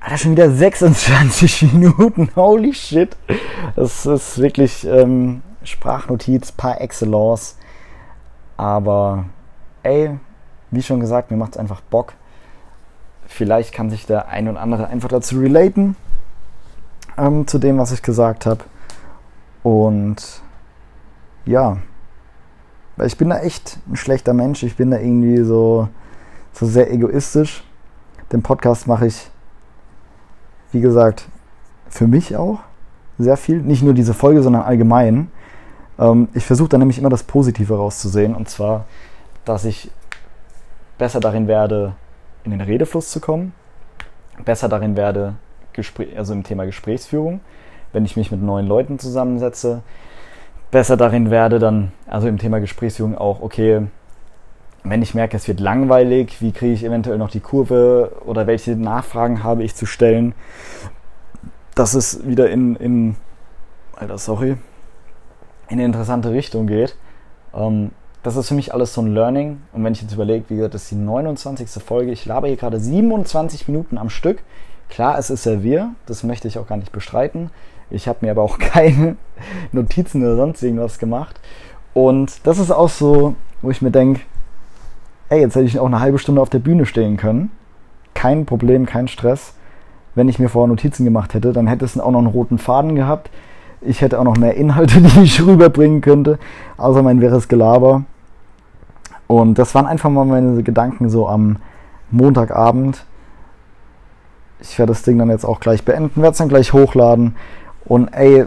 Alter, 0.00 0.18
schon 0.18 0.32
wieder 0.32 0.50
26 0.50 1.62
Minuten. 1.72 2.30
Holy 2.34 2.74
shit. 2.74 3.16
Das 3.76 4.06
ist 4.06 4.38
wirklich 4.38 4.86
ähm, 4.86 5.42
Sprachnotiz 5.64 6.52
par 6.52 6.80
excellence. 6.80 7.56
Aber 8.56 9.26
ey, 9.82 10.18
wie 10.70 10.82
schon 10.82 11.00
gesagt, 11.00 11.30
mir 11.30 11.36
macht 11.36 11.52
es 11.52 11.58
einfach 11.58 11.80
Bock. 11.80 12.14
Vielleicht 13.26 13.72
kann 13.72 13.90
sich 13.90 14.06
der 14.06 14.28
ein 14.28 14.48
oder 14.48 14.60
andere 14.60 14.88
einfach 14.88 15.08
dazu 15.08 15.38
relaten. 15.38 15.96
Ähm, 17.16 17.46
zu 17.46 17.58
dem, 17.58 17.78
was 17.78 17.92
ich 17.92 18.02
gesagt 18.02 18.46
habe. 18.46 18.64
Und 19.62 20.42
ja, 21.44 21.78
weil 22.96 23.06
ich 23.06 23.16
bin 23.16 23.30
da 23.30 23.38
echt 23.38 23.78
ein 23.88 23.96
schlechter 23.96 24.32
Mensch. 24.34 24.62
Ich 24.62 24.76
bin 24.76 24.90
da 24.90 24.98
irgendwie 24.98 25.42
so, 25.42 25.88
so 26.52 26.66
sehr 26.66 26.92
egoistisch. 26.92 27.64
Den 28.30 28.42
Podcast 28.42 28.86
mache 28.86 29.06
ich 29.06 29.30
wie 30.72 30.80
gesagt, 30.80 31.28
für 31.88 32.08
mich 32.08 32.36
auch 32.36 32.60
sehr 33.18 33.36
viel. 33.36 33.60
Nicht 33.60 33.82
nur 33.82 33.94
diese 33.94 34.14
Folge, 34.14 34.42
sondern 34.42 34.62
allgemein. 34.62 35.30
Ähm, 35.98 36.28
ich 36.34 36.44
versuche 36.44 36.70
dann 36.70 36.80
nämlich 36.80 36.98
immer 36.98 37.10
das 37.10 37.22
Positive 37.22 37.76
rauszusehen. 37.76 38.34
Und 38.34 38.48
zwar, 38.48 38.86
dass 39.44 39.64
ich 39.64 39.90
besser 40.98 41.20
darin 41.20 41.46
werde, 41.46 41.94
in 42.44 42.50
den 42.50 42.60
Redefluss 42.60 43.10
zu 43.10 43.20
kommen. 43.20 43.52
Besser 44.44 44.68
darin 44.68 44.96
werde, 44.96 45.34
Gespräch, 45.74 46.16
also 46.16 46.32
im 46.32 46.42
Thema 46.42 46.64
Gesprächsführung, 46.64 47.40
wenn 47.92 48.04
ich 48.04 48.16
mich 48.16 48.30
mit 48.32 48.42
neuen 48.42 48.66
Leuten 48.66 48.98
zusammensetze. 48.98 49.82
Besser 50.70 50.96
darin 50.96 51.30
werde, 51.30 51.58
dann, 51.58 51.92
also 52.06 52.28
im 52.28 52.38
Thema 52.38 52.58
Gesprächsführung 52.60 53.16
auch, 53.16 53.42
okay, 53.42 53.82
wenn 54.84 55.02
ich 55.02 55.14
merke, 55.14 55.36
es 55.36 55.46
wird 55.46 55.60
langweilig, 55.60 56.40
wie 56.40 56.52
kriege 56.52 56.72
ich 56.72 56.84
eventuell 56.84 57.18
noch 57.18 57.30
die 57.30 57.40
Kurve 57.40 58.12
oder 58.24 58.46
welche 58.46 58.76
Nachfragen 58.76 59.42
habe 59.42 59.62
ich 59.62 59.74
zu 59.74 59.86
stellen, 59.86 60.34
dass 61.74 61.94
es 61.94 62.26
wieder 62.26 62.50
in, 62.50 62.76
in 62.76 63.16
Alter, 63.94 64.18
sorry, 64.18 64.56
in 65.68 65.78
eine 65.78 65.84
interessante 65.84 66.32
Richtung 66.32 66.66
geht. 66.66 66.96
Ähm, 67.54 67.92
das 68.22 68.36
ist 68.36 68.48
für 68.48 68.54
mich 68.54 68.72
alles 68.72 68.94
so 68.94 69.00
ein 69.02 69.14
Learning. 69.14 69.62
Und 69.72 69.84
wenn 69.84 69.92
ich 69.92 70.02
jetzt 70.02 70.12
überlege, 70.12 70.44
wie 70.48 70.56
gesagt, 70.56 70.74
das 70.74 70.82
ist 70.82 70.90
die 70.92 70.96
29. 70.96 71.68
Folge, 71.82 72.12
ich 72.12 72.26
laber 72.26 72.46
hier 72.48 72.56
gerade 72.56 72.78
27 72.78 73.68
Minuten 73.68 73.98
am 73.98 74.10
Stück. 74.10 74.42
Klar, 74.88 75.18
es 75.18 75.30
ist 75.30 75.42
Servier, 75.42 75.94
das 76.06 76.22
möchte 76.22 76.46
ich 76.48 76.58
auch 76.58 76.66
gar 76.66 76.76
nicht 76.76 76.92
bestreiten. 76.92 77.50
Ich 77.90 78.08
habe 78.08 78.18
mir 78.22 78.32
aber 78.32 78.42
auch 78.42 78.58
keine 78.58 79.16
Notizen 79.72 80.22
oder 80.22 80.36
sonst 80.36 80.62
irgendwas 80.62 80.98
gemacht. 80.98 81.40
Und 81.94 82.46
das 82.46 82.58
ist 82.58 82.70
auch 82.70 82.88
so, 82.88 83.34
wo 83.60 83.70
ich 83.70 83.82
mir 83.82 83.90
denke, 83.90 84.20
ey, 85.32 85.40
jetzt 85.40 85.56
hätte 85.56 85.64
ich 85.64 85.78
auch 85.78 85.86
eine 85.86 86.00
halbe 86.00 86.18
Stunde 86.18 86.42
auf 86.42 86.50
der 86.50 86.58
Bühne 86.58 86.84
stehen 86.84 87.16
können. 87.16 87.50
Kein 88.12 88.44
Problem, 88.44 88.84
kein 88.84 89.08
Stress. 89.08 89.54
Wenn 90.14 90.28
ich 90.28 90.38
mir 90.38 90.50
vorher 90.50 90.68
Notizen 90.68 91.04
gemacht 91.04 91.32
hätte, 91.32 91.54
dann 91.54 91.66
hätte 91.66 91.86
es 91.86 91.98
auch 91.98 92.10
noch 92.10 92.18
einen 92.18 92.26
roten 92.26 92.58
Faden 92.58 92.94
gehabt. 92.94 93.30
Ich 93.80 94.02
hätte 94.02 94.20
auch 94.20 94.24
noch 94.24 94.36
mehr 94.36 94.54
Inhalte, 94.56 95.00
die 95.00 95.20
ich 95.22 95.44
rüberbringen 95.44 96.02
könnte, 96.02 96.38
außer 96.76 97.02
mein 97.02 97.22
wäres 97.22 97.48
Gelaber. 97.48 98.04
Und 99.26 99.58
das 99.58 99.74
waren 99.74 99.86
einfach 99.86 100.10
mal 100.10 100.26
meine 100.26 100.62
Gedanken 100.62 101.08
so 101.08 101.26
am 101.26 101.56
Montagabend. 102.10 103.06
Ich 104.60 104.78
werde 104.78 104.92
das 104.92 105.02
Ding 105.02 105.18
dann 105.18 105.30
jetzt 105.30 105.46
auch 105.46 105.60
gleich 105.60 105.82
beenden, 105.82 106.20
werde 106.20 106.32
es 106.32 106.38
dann 106.38 106.50
gleich 106.50 106.74
hochladen. 106.74 107.36
Und 107.86 108.08
ey, 108.08 108.44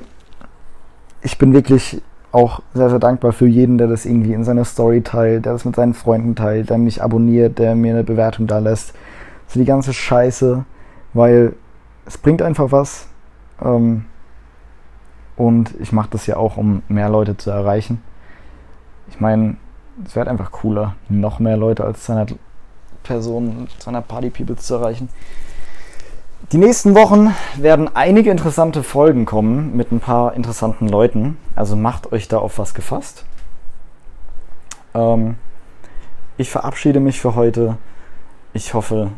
ich 1.23 1.39
bin 1.39 1.51
wirklich 1.51 1.99
auch 2.35 2.61
sehr, 2.73 2.89
sehr 2.89 2.99
dankbar 2.99 3.31
für 3.31 3.47
jeden, 3.47 3.77
der 3.77 3.87
das 3.87 4.05
irgendwie 4.05 4.33
in 4.33 4.43
seiner 4.43 4.65
Story 4.65 5.01
teilt, 5.01 5.45
der 5.45 5.53
das 5.53 5.63
mit 5.63 5.75
seinen 5.75 5.93
Freunden 5.93 6.35
teilt, 6.35 6.69
der 6.69 6.77
mich 6.77 7.01
abonniert, 7.01 7.59
der 7.59 7.75
mir 7.75 7.93
eine 7.93 8.03
Bewertung 8.03 8.45
da 8.45 8.59
lässt. 8.59 8.93
So 9.47 9.59
die 9.59 9.65
ganze 9.65 9.93
Scheiße, 9.93 10.65
weil 11.13 11.53
es 12.05 12.17
bringt 12.17 12.41
einfach 12.41 12.73
was. 12.73 13.07
Ähm, 13.63 14.05
und 15.37 15.73
ich 15.79 15.93
mache 15.93 16.09
das 16.11 16.27
ja 16.27 16.35
auch, 16.35 16.57
um 16.57 16.83
mehr 16.89 17.09
Leute 17.09 17.37
zu 17.37 17.51
erreichen. 17.51 18.01
Ich 19.09 19.21
meine, 19.21 19.55
es 20.05 20.15
wäre 20.15 20.29
einfach 20.29 20.51
cooler, 20.51 20.95
noch 21.07 21.39
mehr 21.39 21.55
Leute 21.55 21.85
als 21.85 22.03
200 22.03 22.35
Personen, 23.03 23.67
200 23.79 24.07
Party 24.07 24.29
People 24.29 24.57
zu 24.57 24.75
erreichen. 24.75 25.07
Die 26.51 26.59
nächsten 26.59 26.93
Wochen 26.93 27.33
werden 27.57 27.89
einige 27.95 28.29
interessante 28.29 28.83
Folgen 28.83 29.25
kommen 29.25 29.75
mit 29.75 29.91
ein 29.91 29.99
paar 29.99 30.35
interessanten 30.35 30.87
Leuten. 30.87 31.37
Also 31.55 31.75
macht 31.75 32.11
euch 32.11 32.27
da 32.27 32.37
auf 32.37 32.59
was 32.59 32.75
gefasst. 32.75 33.25
Ähm, 34.93 35.37
ich 36.37 36.51
verabschiede 36.51 36.99
mich 36.99 37.19
für 37.19 37.33
heute. 37.33 37.77
Ich 38.53 38.75
hoffe, 38.75 39.09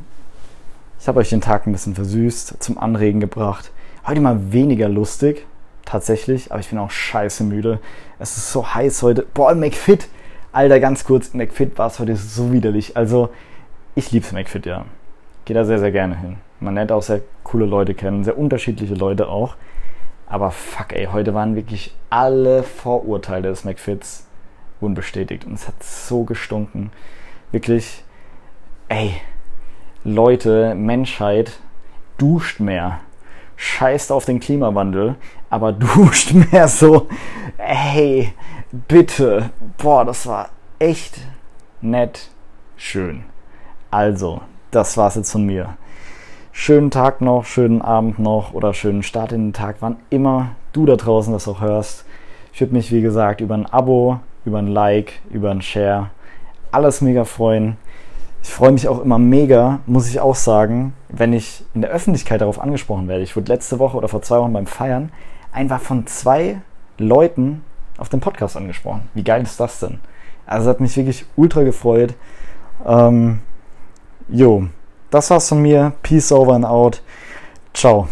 ich 1.02 1.10
habe 1.10 1.20
euch 1.20 1.30
den 1.30 1.42
Tag 1.42 1.68
ein 1.68 1.74
bisschen 1.74 1.96
versüßt, 1.96 2.64
zum 2.64 2.78
Anregen 2.78 3.20
gebracht. 3.20 3.72
Heute 4.06 4.22
mal 4.22 4.54
weniger 4.54 4.88
lustig, 4.88 5.46
tatsächlich, 5.84 6.54
aber 6.54 6.62
ich 6.62 6.70
bin 6.70 6.80
auch 6.80 6.92
scheiße 6.92 7.44
müde. 7.44 7.80
Es 8.20 8.38
ist 8.38 8.54
so 8.54 8.74
heiß 8.74 9.04
heute. 9.04 9.26
Boah, 9.34 9.54
McFit. 9.54 10.08
Alter, 10.54 10.80
ganz 10.80 11.04
kurz, 11.04 11.34
McFit 11.34 11.78
war 11.78 11.88
es 11.88 12.00
heute 12.00 12.16
so 12.16 12.54
widerlich. 12.54 12.96
Also, 12.96 13.32
ich 13.96 14.14
lieb's 14.14 14.32
McFit, 14.32 14.66
ja. 14.66 14.86
Gehe 15.44 15.56
da 15.56 15.66
sehr, 15.66 15.80
sehr 15.80 15.92
gerne 15.92 16.18
hin. 16.18 16.47
Man 16.60 16.76
lernt 16.76 16.92
auch 16.92 17.04
sehr 17.04 17.22
coole 17.44 17.66
Leute 17.66 17.94
kennen, 17.94 18.24
sehr 18.24 18.38
unterschiedliche 18.38 18.96
Leute 18.96 19.30
auch. 19.30 19.56
Aber 20.26 20.52
fuck, 20.52 20.94
ey, 20.94 21.08
heute 21.12 21.34
waren 21.34 21.56
wirklich 21.56 21.96
alle 22.10 22.64
Vorurteile 22.64 23.50
des 23.50 23.64
McFits 23.64 24.28
wurden 24.80 24.96
bestätigt. 24.96 25.46
Und 25.46 25.54
es 25.54 25.68
hat 25.68 25.82
so 25.82 26.24
gestunken. 26.24 26.92
Wirklich, 27.52 28.04
ey, 28.90 29.14
Leute, 30.04 30.76
Menschheit, 30.76 31.60
duscht 32.18 32.60
mehr. 32.60 33.00
Scheißt 33.56 34.12
auf 34.12 34.26
den 34.26 34.40
Klimawandel, 34.40 35.16
aber 35.50 35.72
duscht 35.74 36.34
mehr 36.34 36.68
so. 36.68 37.08
Ey, 37.58 38.34
bitte. 38.72 39.52
Boah, 39.78 40.04
das 40.04 40.26
war 40.28 40.50
echt 40.80 41.20
nett, 41.82 42.30
schön. 42.76 43.24
Also, 43.90 44.42
das 44.72 44.98
war's 44.98 45.16
jetzt 45.16 45.32
von 45.32 45.46
mir 45.46 45.78
schönen 46.58 46.90
Tag 46.90 47.22
noch, 47.22 47.46
schönen 47.46 47.84
Abend 47.84 48.18
noch 48.18 48.52
oder 48.52 48.74
schönen 48.74 49.04
Start 49.04 49.32
in 49.32 49.50
den 49.50 49.54
Tag, 49.54 49.76
wann 49.80 49.98
immer 50.10 50.56
du 50.74 50.88
da 50.88 50.96
draußen 50.96 51.32
das 51.32 51.48
auch 51.48 51.62
hörst. 51.62 52.04
Ich 52.52 52.60
würde 52.60 52.74
mich, 52.74 52.92
wie 52.92 53.02
gesagt, 53.02 53.42
über 53.42 53.54
ein 53.54 53.68
Abo, 53.68 54.20
über 54.44 54.58
ein 54.58 54.68
Like, 54.68 55.22
über 55.30 55.52
ein 55.52 55.62
Share, 55.62 56.10
alles 56.72 57.02
mega 57.02 57.26
freuen. 57.26 57.78
Ich 58.42 58.50
freue 58.50 58.72
mich 58.72 58.88
auch 58.88 59.02
immer 59.02 59.20
mega, 59.20 59.80
muss 59.86 60.10
ich 60.10 60.20
auch 60.20 60.36
sagen, 60.36 60.94
wenn 61.10 61.32
ich 61.32 61.64
in 61.76 61.82
der 61.82 61.92
Öffentlichkeit 61.92 62.42
darauf 62.42 62.60
angesprochen 62.60 63.08
werde. 63.08 63.24
Ich 63.24 63.36
wurde 63.36 63.54
letzte 63.54 63.78
Woche 63.78 63.96
oder 63.96 64.08
vor 64.08 64.24
zwei 64.24 64.40
Wochen 64.40 64.54
beim 64.54 64.68
Feiern 64.68 65.12
einfach 65.52 65.80
von 65.80 66.08
zwei 66.08 66.60
Leuten 66.98 67.64
auf 68.00 68.10
dem 68.10 68.20
Podcast 68.20 68.58
angesprochen. 68.58 69.10
Wie 69.14 69.24
geil 69.24 69.44
ist 69.44 69.60
das 69.60 69.80
denn? 69.80 70.00
Also 70.48 70.72
hat 70.72 70.80
mich 70.80 70.98
wirklich 70.98 71.26
ultra 71.36 71.62
gefreut. 71.62 72.16
Ähm, 72.84 73.42
jo, 74.28 74.68
das 75.10 75.30
war's 75.30 75.50
von 75.50 75.62
mir. 75.62 75.94
Peace 76.04 76.32
over 76.32 76.54
and 76.54 76.66
out. 76.66 77.02
Ciao. 77.74 78.08